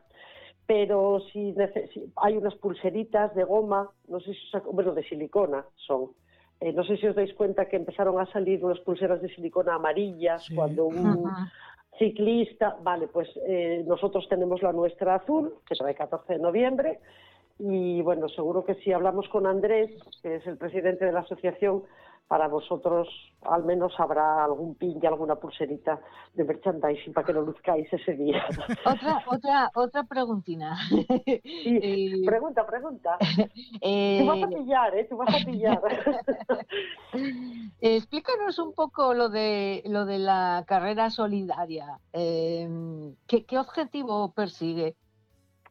[0.67, 1.55] pero si,
[2.17, 6.11] hay unas pulseritas de goma, no sé si bueno, de silicona son.
[6.59, 9.75] Eh, no sé si os dais cuenta que empezaron a salir unas pulseras de silicona
[9.75, 11.29] amarillas cuando un
[11.97, 16.99] ciclista, vale, pues eh, nosotros tenemos la nuestra azul, que será el 14 de noviembre,
[17.59, 19.89] y bueno, seguro que si hablamos con Andrés,
[20.21, 21.83] que es el presidente de la asociación,
[22.27, 23.07] para vosotros
[23.43, 26.01] al menos habrá algún pin y alguna pulserita
[26.33, 28.43] de merchandising para que lo luzcáis ese día.
[28.85, 30.77] Otra, otra, otra preguntina.
[31.25, 33.17] Eh, pregunta, pregunta.
[33.81, 35.07] Eh, Tú vas a pillar, ¿eh?
[35.09, 35.81] Tú vas a pillar.
[37.79, 41.99] Explícanos un poco lo de lo de la carrera solidaria.
[42.13, 42.67] Eh,
[43.27, 44.95] ¿qué, ¿Qué objetivo persigue?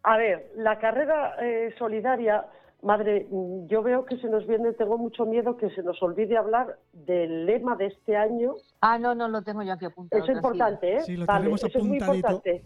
[0.06, 2.46] A ver, la carrera eh, solidaria,
[2.82, 6.36] Madre, mm, yo veo que se nos viene, tengo mucho miedo que se nos olvide
[6.36, 8.54] hablar del lema de este año.
[8.80, 10.22] Ah, no, no lo tengo yo aquí apuntado.
[10.22, 11.00] Eso es importante, ¿eh?
[11.00, 12.62] Sí, lo vale, tenemos eso es muy importante.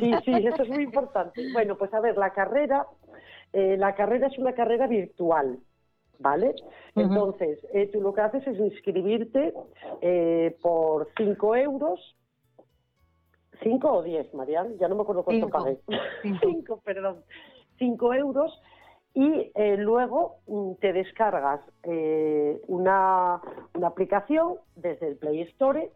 [0.00, 1.52] Sí, sí, eso es muy importante.
[1.52, 2.84] Bueno, pues a ver, la carrera,
[3.52, 5.60] eh, la carrera es una carrera virtual,
[6.18, 6.56] ¿vale?
[6.96, 9.54] Entonces, eh, tú lo que haces es inscribirte
[10.00, 12.16] eh, por 5 euros.
[13.62, 14.76] ¿5 o 10, Marian?
[14.78, 15.58] Ya no me acuerdo cuánto Cinco.
[15.58, 15.78] pagué.
[16.22, 16.38] Cinco.
[16.46, 17.22] 5, perdón.
[17.78, 18.60] 5 euros
[19.14, 23.40] y eh, luego mm, te descargas eh, una,
[23.74, 25.90] una aplicación desde el Play Store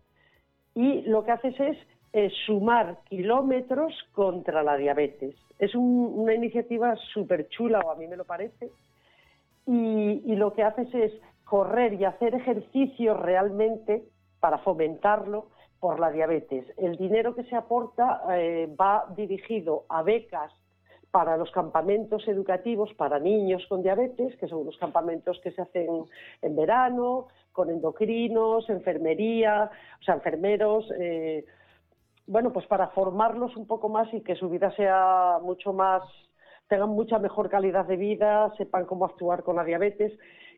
[0.75, 1.79] y lo que haces es
[2.13, 5.35] eh, sumar kilómetros contra la diabetes.
[5.59, 8.71] Es un- una iniciativa súper chula, o a mí me lo parece,
[9.67, 11.13] y, y lo que haces es
[11.45, 14.05] correr y hacer ejercicio realmente
[14.41, 15.47] para fomentarlo
[15.81, 16.67] por la diabetes.
[16.77, 20.53] El dinero que se aporta eh, va dirigido a becas
[21.11, 26.05] para los campamentos educativos para niños con diabetes, que son los campamentos que se hacen
[26.43, 31.47] en verano, con endocrinos, enfermería, o sea, enfermeros, eh,
[32.27, 36.03] bueno, pues para formarlos un poco más y que su vida sea mucho más,
[36.69, 40.13] tengan mucha mejor calidad de vida, sepan cómo actuar con la diabetes.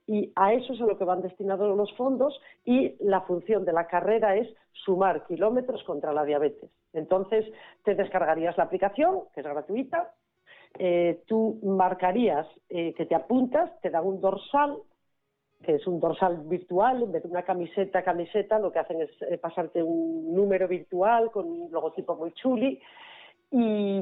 [0.08, 3.74] Y a eso es a lo que van destinados los fondos y la función de
[3.74, 6.70] la carrera es sumar kilómetros contra la diabetes.
[6.94, 7.44] Entonces,
[7.84, 10.14] te descargarías la aplicación, que es gratuita,
[10.78, 14.78] eh, tú marcarías eh, que te apuntas, te dan un dorsal,
[15.62, 19.10] que es un dorsal virtual, en vez de una camiseta, camiseta, lo que hacen es
[19.22, 22.80] eh, pasarte un número virtual con un logotipo muy chuli
[23.50, 24.00] y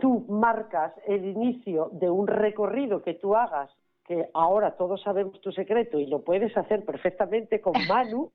[0.00, 3.70] tú marcas el inicio de un recorrido que tú hagas,
[4.08, 8.32] que ahora todos sabemos tu secreto y lo puedes hacer perfectamente con Manu,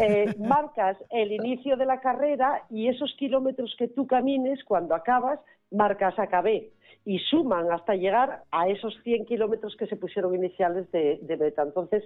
[0.00, 5.38] eh, marcas el inicio de la carrera y esos kilómetros que tú camines, cuando acabas,
[5.70, 6.70] marcas acabé
[7.04, 11.62] y suman hasta llegar a esos 100 kilómetros que se pusieron iniciales de, de meta.
[11.62, 12.02] Entonces,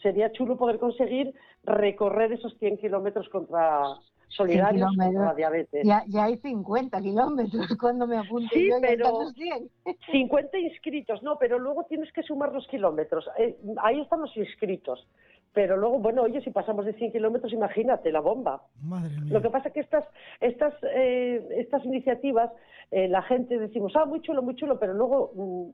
[0.00, 3.82] sería chulo poder conseguir recorrer esos 100 kilómetros contra
[4.30, 5.86] solidarios contra la diabetes.
[5.86, 9.70] Ya, ya hay 50 kilómetros cuando me apunte Sí, yo ya pero- 100.
[10.10, 13.28] 50 inscritos, no, pero luego tienes que sumar los kilómetros.
[13.38, 15.06] Eh, ahí están los inscritos.
[15.52, 18.62] Pero luego, bueno, oye, si pasamos de 100 kilómetros, imagínate la bomba.
[18.82, 19.32] Madre mía.
[19.32, 20.04] Lo que pasa es que estas,
[20.40, 22.52] estas, eh, estas iniciativas,
[22.92, 25.70] eh, la gente decimos, ah, muy chulo, muy chulo, pero luego mm,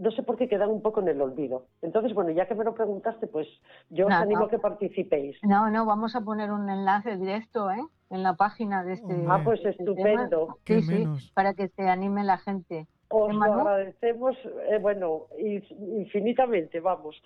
[0.00, 1.66] no sé por qué quedan un poco en el olvido.
[1.82, 3.46] Entonces, bueno, ya que me lo preguntaste, pues
[3.90, 5.36] yo os animo a que participéis.
[5.42, 7.82] No, no, vamos a poner un enlace directo ¿eh?
[8.08, 9.24] en la página de este.
[9.28, 10.56] Ah, pues de este estupendo.
[10.64, 10.80] tema.
[10.80, 11.30] Sí, sí, menos.
[11.34, 12.86] para que se anime la gente.
[13.12, 13.60] Os lo Manu?
[13.60, 14.36] agradecemos,
[14.70, 15.64] eh, bueno, in-
[16.00, 17.20] infinitamente, vamos.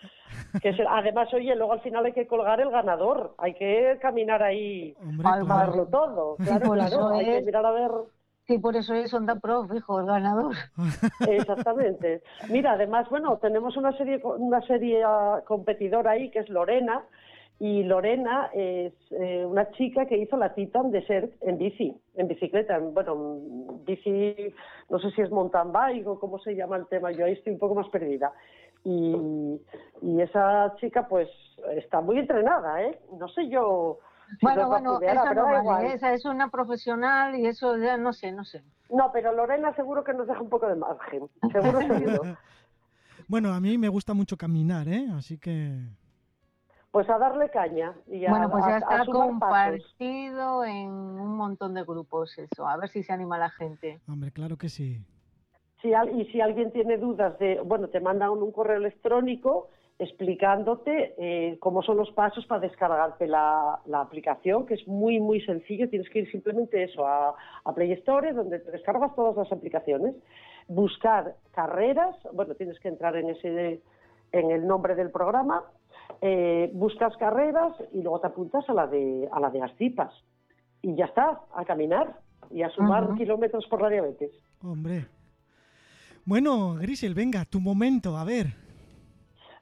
[0.63, 4.43] Que se- además, oye, luego al final hay que colgar el ganador, hay que caminar
[4.43, 5.71] ahí Hombre, Algo a claro.
[5.73, 6.37] verlo todo.
[6.37, 7.91] Claro, claro, eso hay que mirar a ver
[8.47, 10.55] Sí, por eso es Onda Pro, hijo, el ganador.
[11.29, 12.23] Exactamente.
[12.51, 17.03] Mira, además, bueno, tenemos una serie, una serie ah, competidora ahí que es Lorena,
[17.61, 22.77] y Lorena es eh, una chica que hizo la Titan Desert en bici, en bicicleta,
[22.77, 24.35] en- bueno, en bici,
[24.91, 27.53] no sé si es mountain bike o cómo se llama el tema, yo ahí estoy
[27.55, 28.33] un poco más perdida.
[28.85, 31.29] Y esa chica, pues,
[31.77, 32.99] está muy entrenada, ¿eh?
[33.19, 33.99] No sé yo.
[34.43, 38.33] Bueno, bueno, esa pero no vale, esa es una profesional y eso ya no sé,
[38.33, 38.63] no sé.
[38.91, 41.29] No, pero Lorena seguro que nos deja un poco de margen.
[41.53, 42.23] Seguro, seguro.
[43.29, 45.07] Bueno, a mí me gusta mucho caminar, ¿eh?
[45.17, 45.73] Así que...
[46.91, 49.09] Pues a darle caña y a, bueno, pues ya está pasos.
[49.15, 54.01] compartido en un montón de grupos eso, a ver si se anima la gente.
[54.09, 55.01] Hombre, claro que sí.
[55.81, 61.15] Si al- y si alguien tiene dudas de, bueno, te mandan un correo electrónico explicándote
[61.19, 65.89] eh, cómo son los pasos para descargarte la, la aplicación, que es muy, muy sencillo.
[65.89, 67.35] Tienes que ir simplemente eso a,
[67.65, 70.15] a Play Store, donde te descargas todas las aplicaciones,
[70.67, 73.83] buscar carreras, bueno, tienes que entrar en ese
[74.33, 75.63] en el nombre del programa,
[76.21, 80.13] eh, buscas carreras y luego te apuntas a la de a la de Ascipas
[80.83, 82.19] y ya está, a caminar
[82.51, 84.33] y a sumar kilómetros por la diabetes.
[84.61, 85.07] Hombre.
[86.25, 88.64] Bueno, Grisel, venga, tu momento, a ver.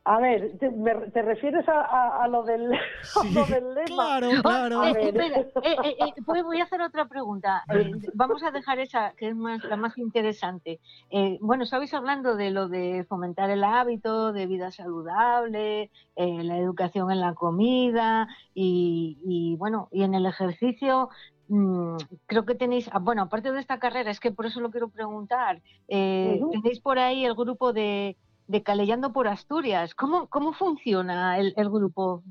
[0.05, 2.79] A ver, ¿te, me- te refieres a, a- a lo del, a
[3.23, 3.87] Sí, lo del lema?
[3.87, 4.83] claro, claro.
[4.83, 7.65] A Eh, espera, eh, eh, eh, voy, voy a hacer otra pregunta.
[7.73, 10.81] Eh, vamos a dejar esa, que es más, la más interesante.
[11.11, 16.59] Eh, bueno, estabais hablando de lo de fomentar el hábito de vida saludable, eh, la
[16.59, 21.11] educación en la comida y, y, bueno, y en el ejercicio.
[21.49, 21.97] mm,
[22.27, 24.89] creo que tenéis, ah, bueno, aparte de esta carrera, es que por eso lo quiero
[24.89, 28.17] preguntar, eh, tenéis por ahí el grupo de,
[28.53, 29.95] de Calellando por Asturias.
[29.95, 32.23] ¿Cómo, cómo funciona el, grupo?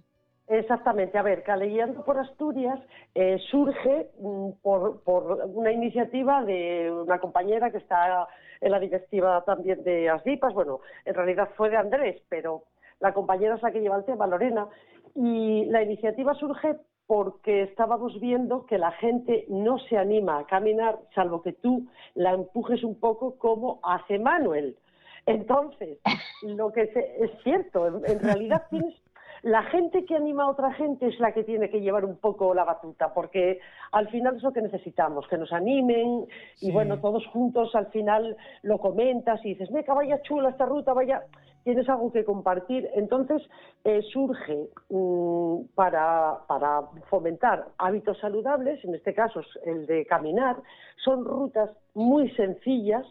[0.47, 2.79] Exactamente, a ver, Calegueando por Asturias
[3.15, 8.27] eh, surge mm, por, por, una iniciativa de una compañera que está
[8.61, 12.65] en la directiva también de Asdipas, bueno, en realidad fue de Andrés, pero
[12.99, 14.67] la compañera es la que lleva el tema, Lorena,
[15.15, 16.75] y la iniciativa surge
[17.07, 22.33] porque estábamos viendo que la gente no se anima a caminar, salvo que tú la
[22.33, 24.77] empujes un poco como hace Manuel.
[25.25, 25.99] Entonces,
[26.43, 28.95] lo que es cierto, en realidad tienes
[29.43, 32.53] la gente que anima a otra gente es la que tiene que llevar un poco
[32.53, 33.59] la batuta, porque
[33.91, 36.27] al final es lo que necesitamos, que nos animen
[36.59, 40.93] y bueno, todos juntos al final lo comentas y dices, meca, vaya chula esta ruta,
[40.93, 41.23] vaya,
[41.63, 42.87] tienes algo que compartir.
[42.93, 43.41] Entonces
[43.83, 50.57] eh, surge mm, para, para fomentar hábitos saludables, en este caso el de caminar,
[51.03, 53.07] son rutas muy sencillas,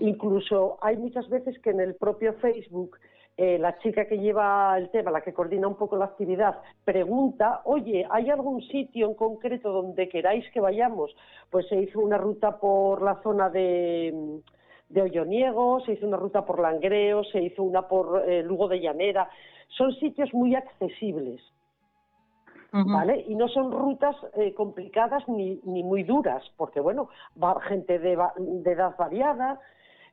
[0.00, 2.98] incluso hay muchas veces que en el propio Facebook
[3.38, 7.62] eh, la chica que lleva el tema, la que coordina un poco la actividad, pregunta,
[7.64, 11.16] oye, ¿hay algún sitio en concreto donde queráis que vayamos?
[11.50, 14.42] Pues se hizo una ruta por la zona de,
[14.90, 18.80] de Olloniego, se hizo una ruta por Langreo, se hizo una por eh, Lugo de
[18.80, 19.30] Llanera.
[19.68, 21.40] Son sitios muy accesibles.
[22.74, 23.22] ¿Vale?
[23.28, 27.10] Y no son rutas eh, complicadas ni, ni, muy duras, porque bueno,
[27.42, 29.60] va gente de, de edad variada,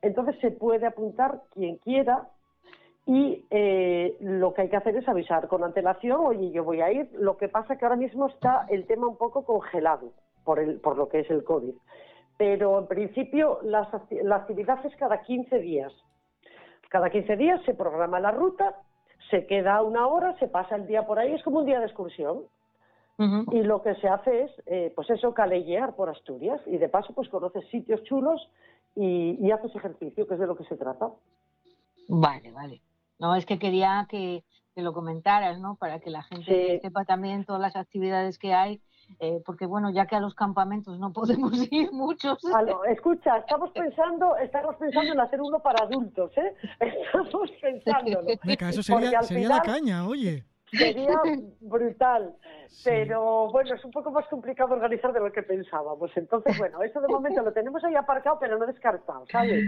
[0.02, 2.30] entonces se puede apuntar quien quiera
[3.06, 6.92] y eh, lo que hay que hacer es avisar con antelación, oye, yo voy a
[6.92, 7.10] ir.
[7.14, 10.12] Lo que pasa es que ahora mismo está el tema un poco congelado
[10.44, 11.74] por, el, por lo que es el COVID.
[12.38, 13.90] Pero en principio la
[14.36, 15.92] actividad es cada 15 días.
[16.90, 18.76] Cada 15 días se programa la ruta,
[19.30, 21.86] se queda una hora, se pasa el día por ahí, es como un día de
[21.86, 22.44] excursión.
[23.52, 27.12] Y lo que se hace es, eh, pues eso, calellear por Asturias y de paso
[27.14, 28.50] pues conoces sitios chulos
[28.96, 31.10] y, y haces ejercicio, que es de lo que se trata.
[32.10, 32.82] Vale, vale.
[33.20, 34.44] No, es que quería que,
[34.76, 35.76] lo comentaras, ¿no?
[35.76, 38.82] Para que la gente sepa también todas las actividades que hay,
[39.20, 42.40] eh, porque bueno, ya que a los campamentos no podemos ir muchos.
[42.88, 46.56] escucha, estamos pensando, estamos pensando en hacer uno para adultos, ¿eh?
[46.80, 48.22] Estamos pensándolo.
[48.30, 50.46] eso sería, sería la caña, oye.
[50.72, 51.20] Sería
[51.62, 52.36] brutal,
[52.84, 56.12] pero bueno, es un poco más complicado organizar de lo que pensábamos.
[56.16, 59.64] Entonces, bueno, eso de momento lo tenemos ahí aparcado, pero no descartado, ¿sabes?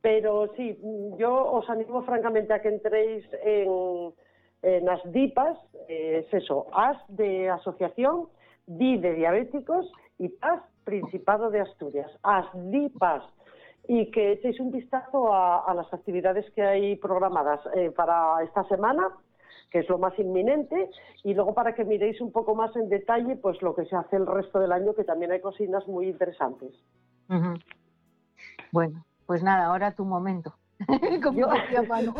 [0.00, 0.78] Pero sí,
[1.18, 4.12] yo os animo francamente a que entréis en,
[4.62, 8.28] en ASDIPAS, es eso, AS de Asociación,
[8.66, 13.24] DI de Diabéticos y PAS Principado de Asturias, ASDIPAS,
[13.88, 19.08] y que echéis un vistazo a, las actividades que hay programadas eh, para esta semana
[19.70, 20.90] que es lo más inminente,
[21.24, 24.16] y luego para que miréis un poco más en detalle pues lo que se hace
[24.16, 26.72] el resto del año, que también hay cocinas muy interesantes.
[28.72, 30.54] Bueno, pues nada, ahora tu momento.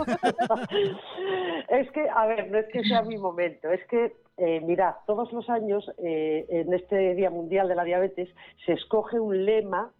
[1.69, 5.33] Es que, a ver, no es que sea mi momento, es que, eh, mirad, todos
[5.33, 8.29] los años eh, en este Día Mundial de la Diabetes
[8.65, 9.91] se escoge un lema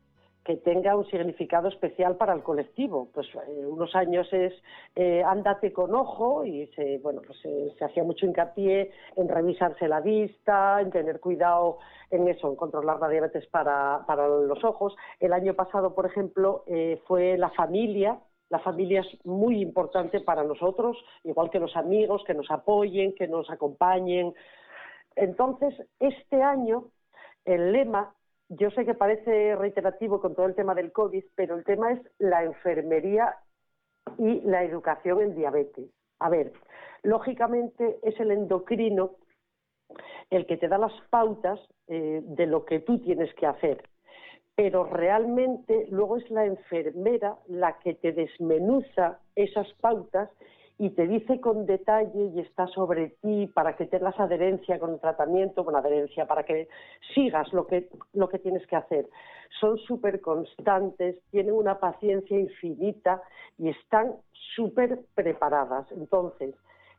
[0.47, 3.09] que tenga un significado especial para el colectivo.
[3.13, 4.53] Pues eh, unos años es
[4.95, 10.01] eh, ándate con ojo y se, bueno, pues, se hacía mucho hincapié en revisarse la
[10.01, 11.79] vista, en tener cuidado
[12.13, 14.95] en eso, en controlar la diabetes para, para los ojos.
[15.19, 18.21] El año pasado, por ejemplo, eh, fue la familia.
[18.49, 23.27] La familia es muy importante para nosotros, igual que los amigos, que nos apoyen, que
[23.27, 24.33] nos acompañen.
[25.17, 26.85] Entonces, este año
[27.45, 28.15] el lema
[28.49, 32.01] yo sé que parece reiterativo con todo el tema del COVID, pero el tema es
[32.19, 33.37] la enfermería
[34.19, 35.91] y la educación en diabetes.
[36.21, 36.53] A ver,
[37.03, 39.17] lógicamente es el endocrino
[40.31, 43.89] el que te da las pautas eh, de lo que tú tienes que hacer,
[44.55, 50.31] pero realmente luego es la enfermera la que te desmenuza esas pautas
[50.79, 55.01] y te dice con detalle y está sobre ti para que tengas adherencia con el
[55.01, 56.69] tratamiento, con adherencia, para que
[57.15, 59.09] sigas lo que, lo que tienes que hacer.
[59.59, 63.23] Son súper constantes, tienen una paciencia infinita
[63.59, 64.17] y están
[64.55, 65.91] súper preparadas.
[65.93, 66.55] Entonces,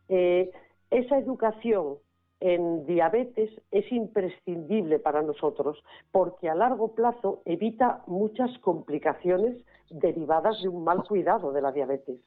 [0.10, 0.52] eh,
[0.90, 1.98] esa educación
[2.40, 9.58] en diabetes es imprescindible para nosotros porque a largo plazo evita muchas complicaciones
[9.90, 12.20] derivadas de un mal cuidado de la diabetes.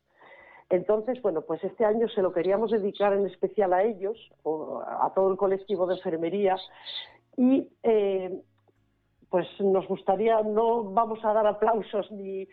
[0.70, 5.32] Entonces, bueno, pues este año se lo queríamos dedicar en especial a ellos, a todo
[5.32, 6.56] el colectivo de enfermería,
[7.36, 8.40] y eh,
[9.28, 12.46] pues nos gustaría, no vamos a dar aplausos ni,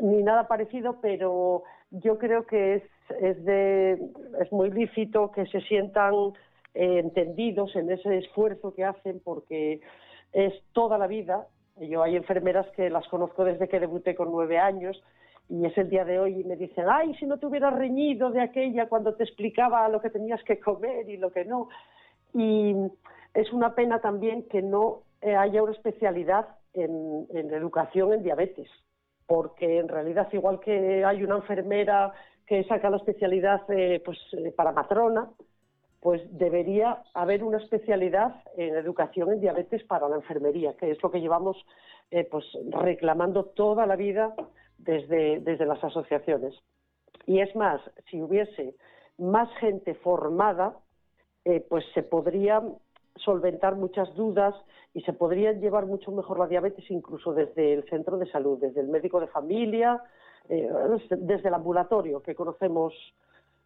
[0.00, 2.82] ni nada parecido, pero yo creo que es,
[3.20, 3.92] es, de,
[4.40, 6.14] es muy lícito que se sientan
[6.74, 9.80] eh, entendidos en ese esfuerzo que hacen, porque
[10.32, 11.46] es toda la vida.
[11.80, 15.02] Yo hay enfermeras que las conozco desde que debuté con nueve años
[15.48, 18.30] y es el día de hoy y me dicen, ay, si no te hubieras reñido
[18.30, 21.68] de aquella cuando te explicaba lo que tenías que comer y lo que no.
[22.32, 22.74] Y
[23.34, 28.68] es una pena también que no eh, haya una especialidad en, educación en diabetes,
[29.26, 32.12] porque en realidad igual que hay una enfermera
[32.46, 35.30] que saca la especialidad eh, pues, eh, para matrona,
[36.00, 41.10] pues debería haber una especialidad en educación en diabetes para la enfermería, que es lo
[41.10, 41.56] que llevamos
[42.30, 44.36] pues reclamando toda la vida
[44.84, 46.54] desde, desde las asociaciones.
[47.26, 47.80] Y es más,
[48.10, 48.74] si hubiese
[49.18, 50.76] más gente formada,
[51.68, 52.62] pues se podría
[53.16, 54.54] solventar muchas dudas
[54.92, 58.80] y se podría llevar mucho mejor la diabetes incluso desde el centro de salud, desde
[58.80, 60.02] el médico de familia,
[60.48, 60.68] eh,
[61.10, 62.94] desde el ambulatorio que conocemos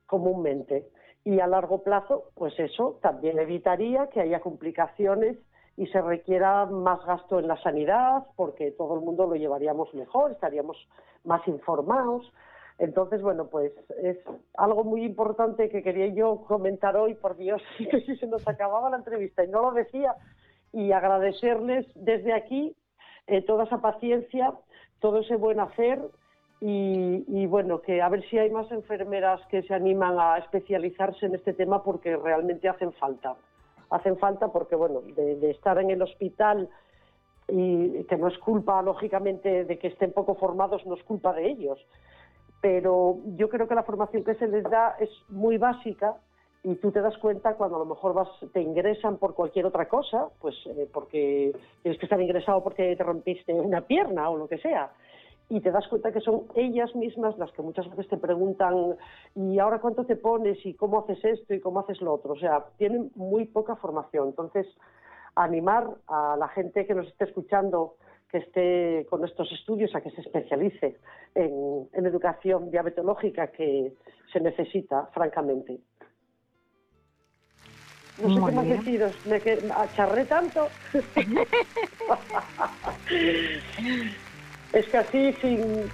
[0.07, 0.89] comúnmente.
[1.25, 5.37] Y a largo plazo, pues eso también evitaría que haya complicaciones
[5.79, 10.33] y se requiera más gasto en la sanidad, porque todo el mundo lo llevaríamos mejor,
[10.33, 10.77] estaríamos
[11.23, 12.31] más informados.
[12.79, 13.73] Entonces, bueno, pues
[14.03, 14.19] es
[14.55, 18.91] algo muy importante que quería yo comentar hoy, por Dios, que si se nos acababa
[18.91, 20.17] la entrevista y no lo decía,
[20.73, 22.75] y agradecerles desde aquí
[23.29, 24.53] eh, toda esa paciencia,
[24.99, 26.01] todo ese buen hacer
[26.61, 31.27] y, y, bueno, que a ver si hay más enfermeras que se animan a especializarse
[31.27, 33.37] en este tema porque realmente hacen falta.
[33.91, 36.69] Hacen falta porque, bueno, de, estar en el hospital
[37.49, 41.49] y que no es culpa, lógicamente, de que estén poco formados, no es culpa de
[41.49, 41.79] ellos
[42.61, 46.17] pero yo creo que la formación que se les da es muy básica
[46.65, 49.89] y tú te das cuenta cuando a lo mejor vas, te ingresan por cualquier otra
[49.89, 54.49] cosa, pues eh, porque tienes que estar ingresado porque te rompiste una pierna o lo
[54.49, 54.91] que sea.
[55.51, 58.97] Y te das cuenta que son ellas mismas las que muchas veces te preguntan,
[59.35, 60.65] ¿y ahora cuánto te pones?
[60.67, 61.55] ¿Y cómo haces esto?
[61.55, 62.33] ¿Y cómo haces lo otro?
[62.33, 64.29] O sea, tienen muy poca formación.
[64.29, 64.67] Entonces,
[65.35, 67.95] animar a la gente que nos esté escuchando
[68.31, 70.99] que esté con estos estudios, a que se especialice
[71.35, 73.95] en, educación diabetológica que
[74.33, 75.79] se necesita, francamente.
[78.23, 79.37] No sé qué más deciros, me
[79.73, 80.67] acharré tanto.
[84.73, 85.89] es que así sin...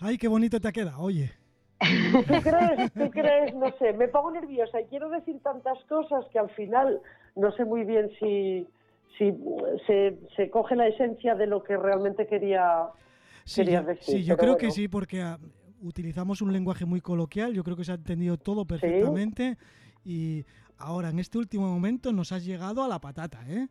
[0.00, 1.32] Ay, qué bonito te ha quedado, oye.
[1.80, 2.92] ¿Tú crees?
[2.92, 3.54] ¿Tú crees?
[3.54, 7.00] No sé, me pongo nerviosa y quiero decir tantas cosas que al final
[7.36, 8.66] no sé muy bien si,
[9.18, 9.34] si
[9.86, 12.88] se, coge la esencia de lo que realmente quería,
[13.44, 13.98] sí, decir.
[14.00, 15.38] Sí, yo creo que sí, porque ah,
[15.80, 19.56] utilizamos un lenguaje muy coloquial, yo creo que se ha entendido todo perfectamente
[20.04, 20.44] y
[20.78, 23.68] ahora en este último momento nos has llegado a la patata, ¿eh?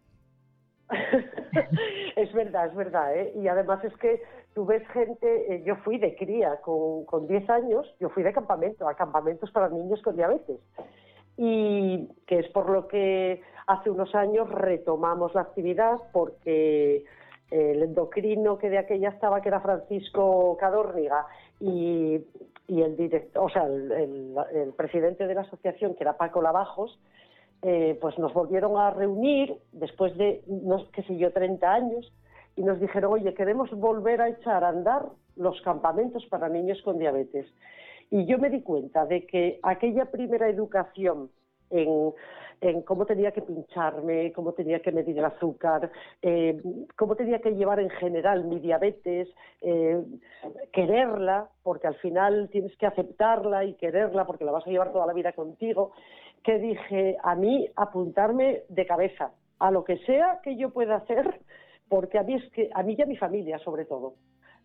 [2.16, 3.34] es verdad, es verdad, ¿eh?
[3.36, 4.22] Y además es que
[4.54, 8.34] tú ves gente, eh, yo fui de cría con, con 10 años, yo fui de
[8.34, 10.60] campamento, a campamentos para niños con diabetes
[11.38, 17.06] y que es por lo que hace unos años retomamos la actividad porque
[17.54, 21.28] el endocrino que de aquella estaba, que era Francisco Cadórniga,
[21.60, 22.20] y,
[22.68, 27.00] el director, o sea, el, presidente de la asociación, que era Paco Lavajos,
[27.64, 32.14] eh, pues nos volvieron a reunir después de, no qué sé yo, 30 años,
[32.56, 35.06] y nos dijeron, oye, queremos volver a echar a andar
[35.36, 37.48] los campamentos para niños con diabetes.
[38.12, 41.30] Y yo me di cuenta de que aquella primera educación
[41.70, 42.14] en,
[42.86, 45.92] cómo tenía que pincharme, cómo tenía que medir el azúcar,
[46.22, 46.62] eh,
[46.96, 49.28] cómo tenía que llevar en general mi diabetes,
[49.62, 50.02] eh,
[50.72, 55.08] quererla, porque al final tienes que aceptarla y quererla porque la vas a llevar toda
[55.08, 55.92] la vida contigo,
[56.44, 61.42] que dije a mí apuntarme de cabeza a lo que sea que yo pueda hacer,
[61.90, 64.16] porque a mí es que a mí y a mi familia sobre todo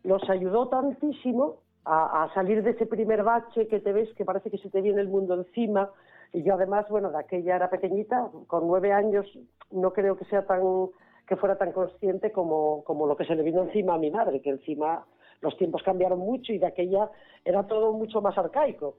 [0.03, 4.59] los ayudó tantísimo a, salir de ese primer bache que te ves que parece que
[4.59, 5.91] se te viene el mundo encima.
[6.33, 9.27] Y yo además, bueno, de aquella era pequeñita, con nueve años,
[9.71, 10.61] no creo que sea tan
[11.27, 14.41] que fuera tan consciente como, como lo que se le vino encima a mi madre,
[14.41, 15.07] que encima
[15.41, 17.11] los tiempos cambiaron mucho y de aquella
[17.45, 18.97] era todo mucho más arcaico.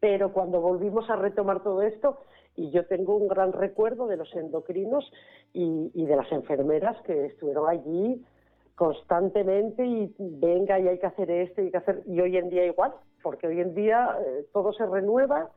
[0.00, 2.18] Pero cuando volvimos a retomar todo esto,
[2.56, 5.10] y yo tengo un gran recuerdo de los endocrinos
[5.52, 8.24] y, de las enfermeras que estuvieron allí
[8.74, 12.48] constantemente y venga y hay que hacer esto y hay que hacer y hoy en
[12.48, 15.50] día igual porque hoy en día eh, todo se renueva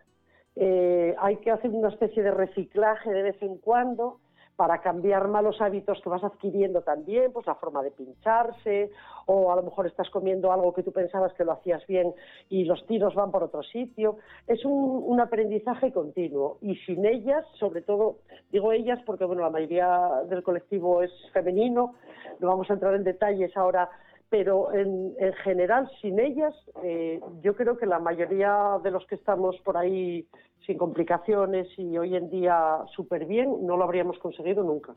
[0.56, 4.20] eh, hay que hacer una especie de reciclaje de vez en cuando
[4.56, 8.92] para cambiar malos hábitos que vas adquiriendo también, pues la forma de pincharse,
[9.26, 12.14] o a lo mejor estás comiendo algo que tú pensabas que lo hacías bien
[12.50, 14.18] y los tiros van por otro sitio.
[14.48, 18.18] Es un, aprendizaje continuo y sin ellas, sobre todo,
[18.52, 21.94] digo ellas porque bueno, la mayoría del colectivo es femenino,
[22.40, 23.90] no vamos a entrar en detalles ahora
[24.34, 29.56] pero en, general sin ellas eh, yo creo que la mayoría de los que estamos
[29.60, 30.28] por ahí
[30.66, 34.96] sin complicaciones y hoy en día súper bien no lo habríamos conseguido nunca.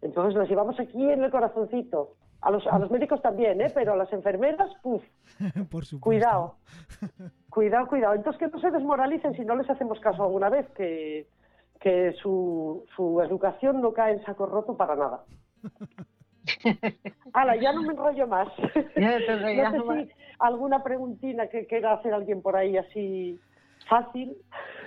[0.00, 2.14] Entonces las llevamos aquí en el corazoncito.
[2.40, 3.72] A los, a los médicos también, ¿eh?
[3.74, 5.02] pero a las enfermeras, puf,
[5.68, 6.00] Por supuesto.
[6.00, 6.54] cuidado.
[7.50, 8.14] Cuidado, cuidado.
[8.14, 11.26] Entonces que no se desmoralicen si no les hacemos caso alguna vez, que,
[11.80, 15.24] que su, su educación no cae en saco roto para nada.
[17.32, 18.48] Hala, ya no me enrollo más.
[18.96, 23.40] Ya te enrollas no sé si alguna preguntina que quiera hacer alguien por ahí así
[23.88, 24.36] fácil.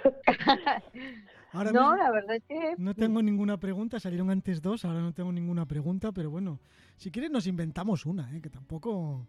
[1.51, 5.13] Ahora No, la verdad es que no tengo ninguna pregunta, salieron antes dos, ahora no
[5.13, 6.59] tengo ninguna pregunta, pero bueno,
[6.95, 8.41] si quieres nos inventamos una, ¿eh?
[8.41, 9.25] que tampoco...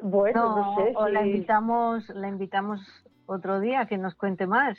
[0.00, 2.80] Bueno, no, no, sé o la invitamos, la invitamos
[3.26, 4.78] otro día a que nos cuente más.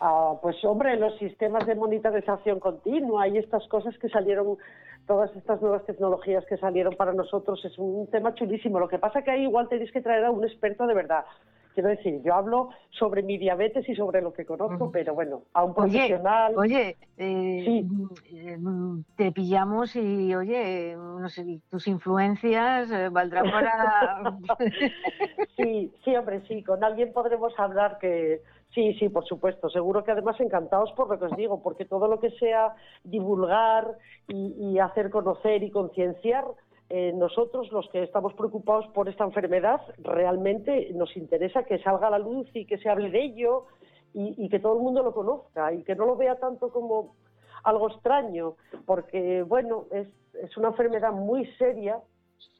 [0.00, 4.56] Ah, pues hombre, los sistemas de monitorización continua y estas cosas que salieron,
[5.06, 8.78] todas estas nuevas tecnologías que salieron para nosotros, es un tema chulísimo.
[8.78, 11.24] Lo que pasa que ahí igual tenéis que traer a un experto de verdad.
[11.72, 15.62] Quiero decir, yo hablo sobre mi diabetes y sobre lo que conozco, pero bueno, a
[15.62, 16.52] un profesional.
[16.58, 17.88] Oye, eh, Sí.
[18.32, 24.32] eh, mm, te pillamos y, oye, no sé, tus influencias eh, valdrá para...
[25.56, 28.42] Sí, sí, hombre, sí, con alguien podremos hablar que
[28.74, 29.68] sí, sí, por supuesto.
[29.70, 32.74] Seguro que además encantados por lo que os digo, porque todo lo que sea
[33.04, 33.96] divulgar
[34.28, 36.44] y, hacer conocer y concienciar,
[36.88, 42.10] eh, nosotros los que estamos preocupados por esta enfermedad, realmente nos interesa que salga a
[42.10, 43.66] la luz y que se hable de ello
[44.12, 47.14] y, que todo el mundo lo conozca y que no lo vea tanto como
[47.62, 48.54] algo extraño,
[48.86, 52.00] porque, bueno, es una enfermedad muy seria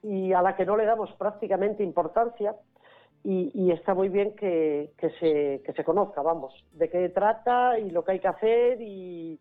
[0.03, 2.55] y a la que no le damos prácticamente importancia
[3.25, 7.79] y, y está muy bien que, que se, que se conozca, vamos, de qué trata
[7.79, 9.39] y lo que hay que hacer y,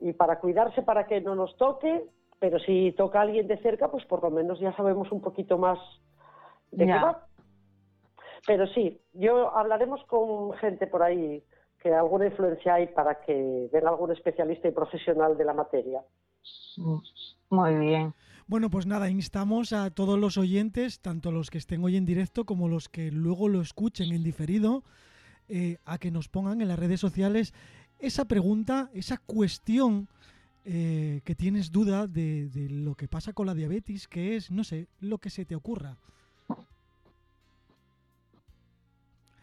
[0.00, 2.04] y para cuidarse para que no nos toque,
[2.38, 5.56] pero si toca a alguien de cerca, pues por lo menos ya sabemos un poquito
[5.56, 5.78] más
[6.70, 7.26] de qué va.
[8.46, 11.42] Pero sí, yo hablaremos con gente por ahí
[11.80, 16.02] que alguna influencia hay para que venga algún especialista y profesional de la materia.
[17.50, 18.12] Muy bien.
[18.48, 22.44] Bueno, pues nada, instamos a todos los oyentes, tanto los que estén hoy en directo
[22.44, 24.84] como los que luego lo escuchen en diferido,
[25.48, 27.54] eh, a que nos pongan en las redes sociales
[27.98, 30.08] esa pregunta, esa cuestión
[30.64, 34.62] eh, que tienes duda de, de lo que pasa con la diabetes, que es, no
[34.62, 35.96] sé, lo que se te ocurra.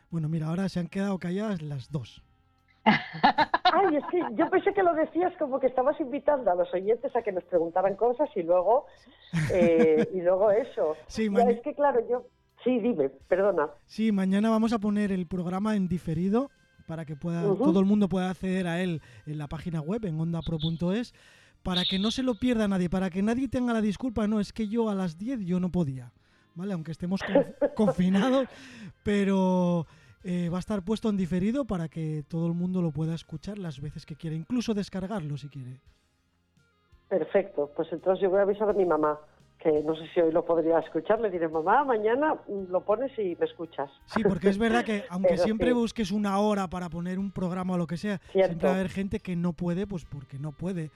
[0.09, 2.23] Bueno, mira, ahora se han quedado calladas las dos.
[3.75, 7.15] Ay, es que yo pensé que lo decías como que estabas invitando a los oyentes
[7.15, 8.85] a que nos preguntaran cosas y luego
[9.51, 10.95] eh, y luego eso.
[11.07, 12.23] Sí, Ya, es que claro, yo
[12.63, 13.69] sí, dime, perdona.
[13.85, 16.51] Sí, mañana vamos a poner el programa en diferido
[16.85, 20.19] para que pueda, todo el mundo pueda acceder a él en la página web, en
[20.19, 21.13] ondapro.es,
[21.63, 24.51] para que no se lo pierda nadie, para que nadie tenga la disculpa, no, es
[24.53, 26.11] que yo a las 10 yo no podía,
[26.55, 26.73] ¿vale?
[26.73, 27.45] Aunque estemos con-
[27.75, 28.47] confinados,
[29.01, 29.87] pero
[30.23, 33.57] eh, va a estar puesto en diferido para que todo el mundo lo pueda escuchar
[33.57, 35.81] las veces que quiera, incluso descargarlo si quiere.
[37.09, 39.19] Perfecto, pues entonces yo voy a avisar a mi mamá,
[39.59, 42.35] que no sé si hoy lo podría escuchar, le diré, mamá, mañana
[42.69, 43.89] lo pones y me escuchas.
[44.07, 45.73] Sí, porque es verdad que aunque Pero siempre sí.
[45.73, 48.47] busques una hora para poner un programa o lo que sea, Cierto.
[48.49, 50.89] siempre va a haber gente que no puede, pues porque no puede.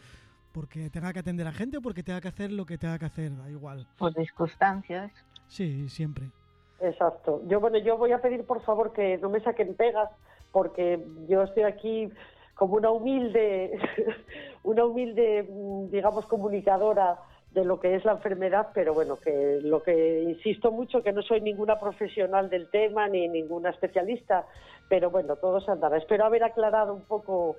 [0.54, 3.06] Porque tenga que atender a gente o porque tenga que hacer lo que tenga que
[3.06, 3.88] hacer, da igual.
[3.98, 5.12] Por circunstancias.
[5.48, 6.32] Sí, siempre.
[6.80, 7.42] Exacto.
[7.48, 10.10] Yo bueno, yo voy a pedir por favor que no me saquen pegas
[10.52, 12.10] porque yo estoy aquí
[12.56, 13.80] como una humilde,
[14.64, 17.18] una humilde, mm, digamos, comunicadora
[17.52, 21.22] de lo que es la enfermedad, pero bueno, que lo que insisto mucho que no
[21.22, 24.46] soy ninguna profesional del tema ni ninguna especialista,
[24.90, 25.98] pero bueno, todo se andará.
[25.98, 27.56] Espero haber aclarado un poco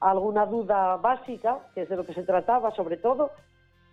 [0.00, 3.30] alguna duda básica, que es de lo que se trataba sobre todo,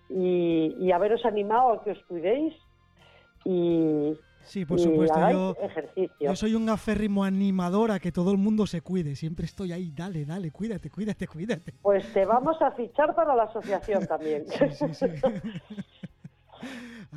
[0.09, 2.55] y, y haberos animado a que os cuidéis
[3.45, 4.17] y,
[4.49, 5.29] Sí, por y supuesto.
[5.31, 6.15] Yo, ejercicio.
[6.19, 9.15] yo soy un aférrimo animador a que todo el mundo se cuide.
[9.15, 11.73] Siempre estoy ahí, dale, dale, cuídate, cuídate, cuídate.
[11.83, 14.45] Pues te vamos a fichar para la asociación también.
[14.59, 15.05] Sí, sí, sí.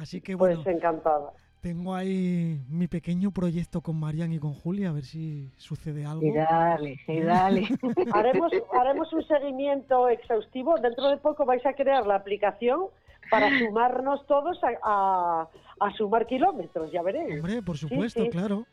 [0.01, 1.33] Así que bueno, Pues encantada.
[1.61, 6.25] tengo ahí mi pequeño proyecto con Marian y con Julia, a ver si sucede algo.
[6.25, 7.69] Y dale, y dale.
[8.15, 10.75] Haremos, haremos un seguimiento exhaustivo.
[10.81, 12.83] Dentro de poco vais a crear la aplicación
[13.31, 15.49] para sumarnos todos a, a-
[15.87, 17.37] a sumar kilómetros, ya veréis.
[17.37, 18.31] Hombre, por supuesto, sí.
[18.31, 18.67] claro.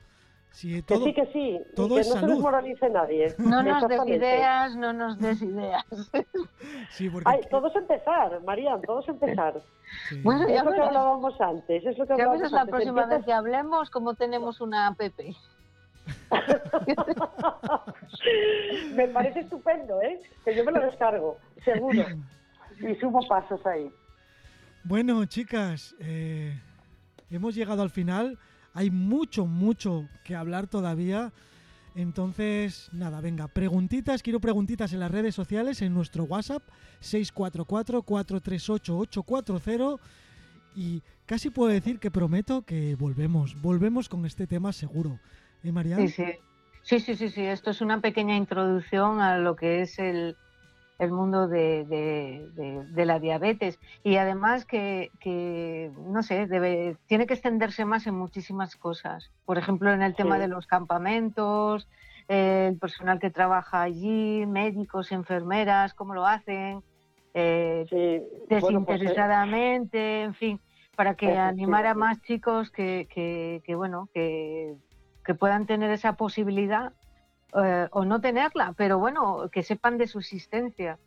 [0.52, 1.60] Sí, Que sí, que sí.
[1.76, 2.34] todo que es no se salud.
[2.34, 3.36] desmoralice nadie.
[3.38, 5.86] No nos des ideas, no nos des ideas.
[6.90, 9.62] sí, porque Ay, todos empezar, Marian, todos empezar.
[10.10, 10.20] sí.
[10.24, 11.86] Bueno, ya Es lo que hablábamos antes.
[11.86, 12.72] Es lo que Ya hablábamos la antes.
[12.72, 15.00] próxima vez que hablemos cómo tenemos una app.
[18.96, 20.20] me parece estupendo, ¿eh?
[20.44, 22.04] Que yo me lo descargo, seguro.
[22.80, 23.92] Y sumo pasos ahí.
[24.84, 26.58] Bueno, chicas, eh,
[27.30, 28.38] hemos llegado al final.
[28.74, 31.32] Hay mucho, mucho que hablar todavía.
[31.96, 36.62] Entonces, nada, venga, preguntitas, quiero preguntitas en las redes sociales, en nuestro WhatsApp
[37.02, 40.00] 644-438-840
[40.76, 45.20] y casi puedo decir que prometo que volvemos, volvemos con este tema seguro.
[45.64, 45.96] ¿Eh, María?
[45.98, 46.26] Sí, sí.
[46.84, 47.42] Sí, sí, sí, sí.
[47.42, 50.38] Esto es una pequeña introducción a lo que es el,
[51.00, 53.80] el mundo de, de, la diabetes.
[54.04, 59.32] Y además que, que, no sé, debe, tiene que extenderse más en muchísimas cosas.
[59.46, 61.88] Por ejemplo, en el tema de los campamentos,
[62.28, 66.84] el personal que trabaja allí, médicos, enfermeras, cómo lo hacen,
[67.34, 67.86] eh,
[68.48, 70.60] pues, desinteresadamente, en fin,
[70.98, 74.76] para que animara a más chicos que, que, que bueno, que,
[75.24, 76.92] que puedan tener esa posibilidad
[77.56, 80.98] eh, o no tenerla, pero bueno, que sepan de su existencia.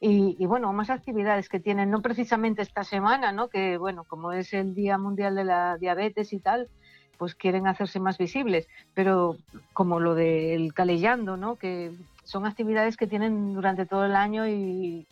[0.00, 3.48] Y, bueno, más actividades que tienen, no precisamente esta semana, ¿no?
[3.48, 6.68] Que bueno, como es el Día Mundial de la Diabetes y tal,
[7.16, 9.36] pues quieren hacerse más visibles, pero
[9.72, 11.56] como lo del calellando, ¿no?
[11.56, 11.90] Que
[12.22, 15.04] son actividades que tienen durante todo el año y,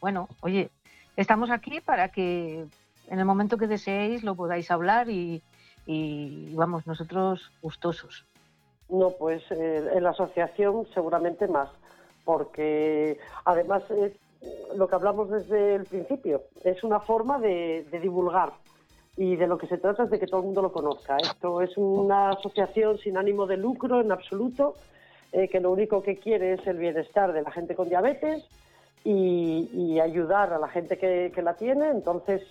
[0.00, 0.70] bueno, oye,
[1.16, 2.64] estamos aquí para que
[3.08, 5.42] en el momento que deseéis lo podáis hablar y,
[5.84, 8.24] y vamos, nosotros gustosos.
[8.88, 11.70] No, pues eh, en la asociación seguramente más,
[12.24, 14.12] porque además es
[14.76, 18.52] lo que hablamos desde el principio, es una forma de, divulgar
[19.16, 21.16] y de lo que se trata es de que todo el mundo lo conozca.
[21.18, 24.74] Esto es una asociación sin ánimo de lucro en absoluto,
[25.32, 28.44] eh, que lo único que quiere es el bienestar de la gente con diabetes
[29.04, 31.88] y, ayudar a la gente que, la tiene.
[31.90, 32.42] Entonces,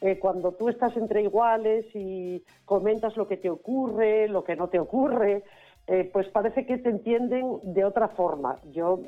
[0.00, 4.68] eh, cuando tú estás entre iguales y comentas lo que te ocurre, lo que no
[4.68, 5.42] te ocurre,
[5.86, 8.56] eh, pues parece que te entienden de otra forma.
[8.72, 9.00] Yo,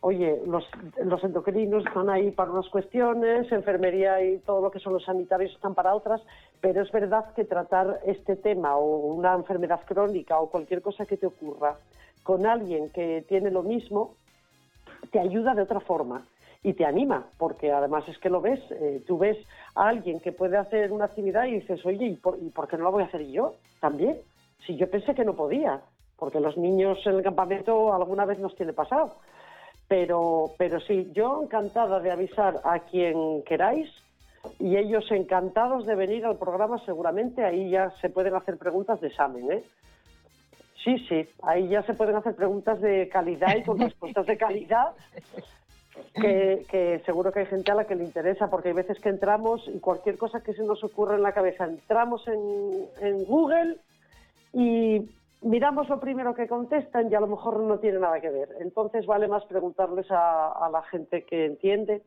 [0.00, 0.64] oye, los,
[1.04, 5.52] los endocrinos están ahí para unas cuestiones, enfermería y todo lo que son los sanitarios
[5.52, 6.20] están para otras,
[6.60, 11.16] pero es verdad que tratar este tema o una enfermedad crónica o cualquier cosa que
[11.16, 11.76] te ocurra
[12.22, 14.14] con alguien que tiene lo mismo,
[15.10, 16.26] te ayuda de otra forma
[16.62, 19.38] y te anima, porque además es que lo ves, eh, tú ves
[19.74, 22.76] a alguien que puede hacer una actividad y dices, oye, ¿y por, ¿y por qué
[22.76, 24.18] no la voy a hacer yo también?
[24.66, 25.80] Si yo pensé que no podía,
[26.20, 29.16] porque los niños en el campamento alguna vez nos tiene pasado.
[29.88, 33.90] Pero, pero sí, yo encantada de avisar a quien queráis
[34.58, 39.08] y ellos encantados de venir al programa, seguramente ahí ya se pueden hacer preguntas de
[39.08, 39.64] examen, ¿eh?
[40.84, 44.92] Sí, sí, ahí ya se pueden hacer preguntas de calidad y con respuestas de calidad,
[46.14, 49.08] que, que, seguro que hay gente a la que le interesa, porque hay veces que
[49.08, 53.76] entramos y cualquier cosa que se nos ocurra en la cabeza, entramos en, en Google
[54.52, 55.10] y
[55.42, 58.48] miramos lo primero que contestan y a lo mejor no tiene nada que ver.
[58.60, 62.02] Entonces vale más preguntarles a, la gente que entiende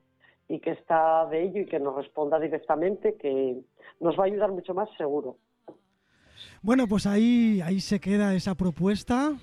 [0.47, 3.61] y que está de ello y que nos responda directamente, que
[3.99, 5.37] nos va a ayudar mucho más seguro.
[6.61, 9.33] Bueno, pues ahí, ahí se queda esa propuesta.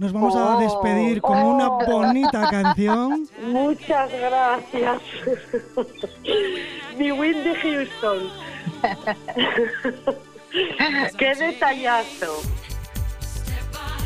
[0.00, 0.60] Nos vamos a oh.
[0.60, 1.84] despedir con una oh.
[1.84, 3.28] bonita canción.
[3.42, 5.02] Muchas gracias.
[6.96, 8.30] Mi Windy Houston.
[11.18, 12.40] ¡Qué detallazo!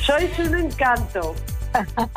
[0.05, 1.33] Sois un encanto.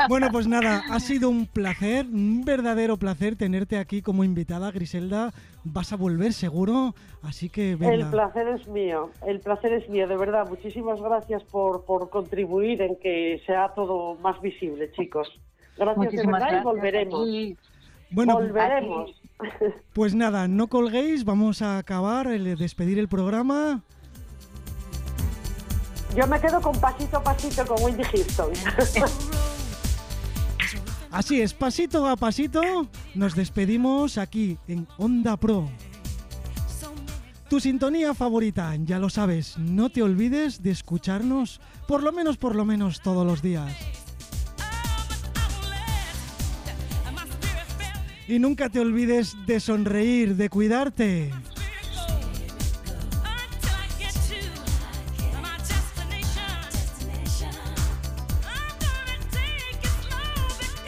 [0.08, 5.32] Bueno, pues nada, ha sido un placer, un verdadero placer tenerte aquí como invitada, Griselda.
[5.64, 7.94] Vas a volver seguro, así que venga.
[7.94, 10.48] El placer es mío, el placer es mío, de verdad.
[10.48, 15.28] Muchísimas gracias por, por contribuir en que sea todo más visible, chicos.
[15.76, 17.28] Gracias de verdad y volveremos.
[18.10, 19.10] Bueno, volveremos.
[19.92, 23.82] Pues nada, no colguéis, vamos a acabar, el, despedir el programa.
[26.16, 28.50] Yo me quedo con pasito a pasito con Wendy Houston.
[31.10, 32.62] Así es, pasito a pasito,
[33.14, 35.70] nos despedimos aquí en Onda Pro.
[37.48, 42.54] Tu sintonía favorita, ya lo sabes, no te olvides de escucharnos por lo menos, por
[42.54, 43.74] lo menos todos los días.
[48.28, 51.32] Y nunca te olvides de sonreír, de cuidarte.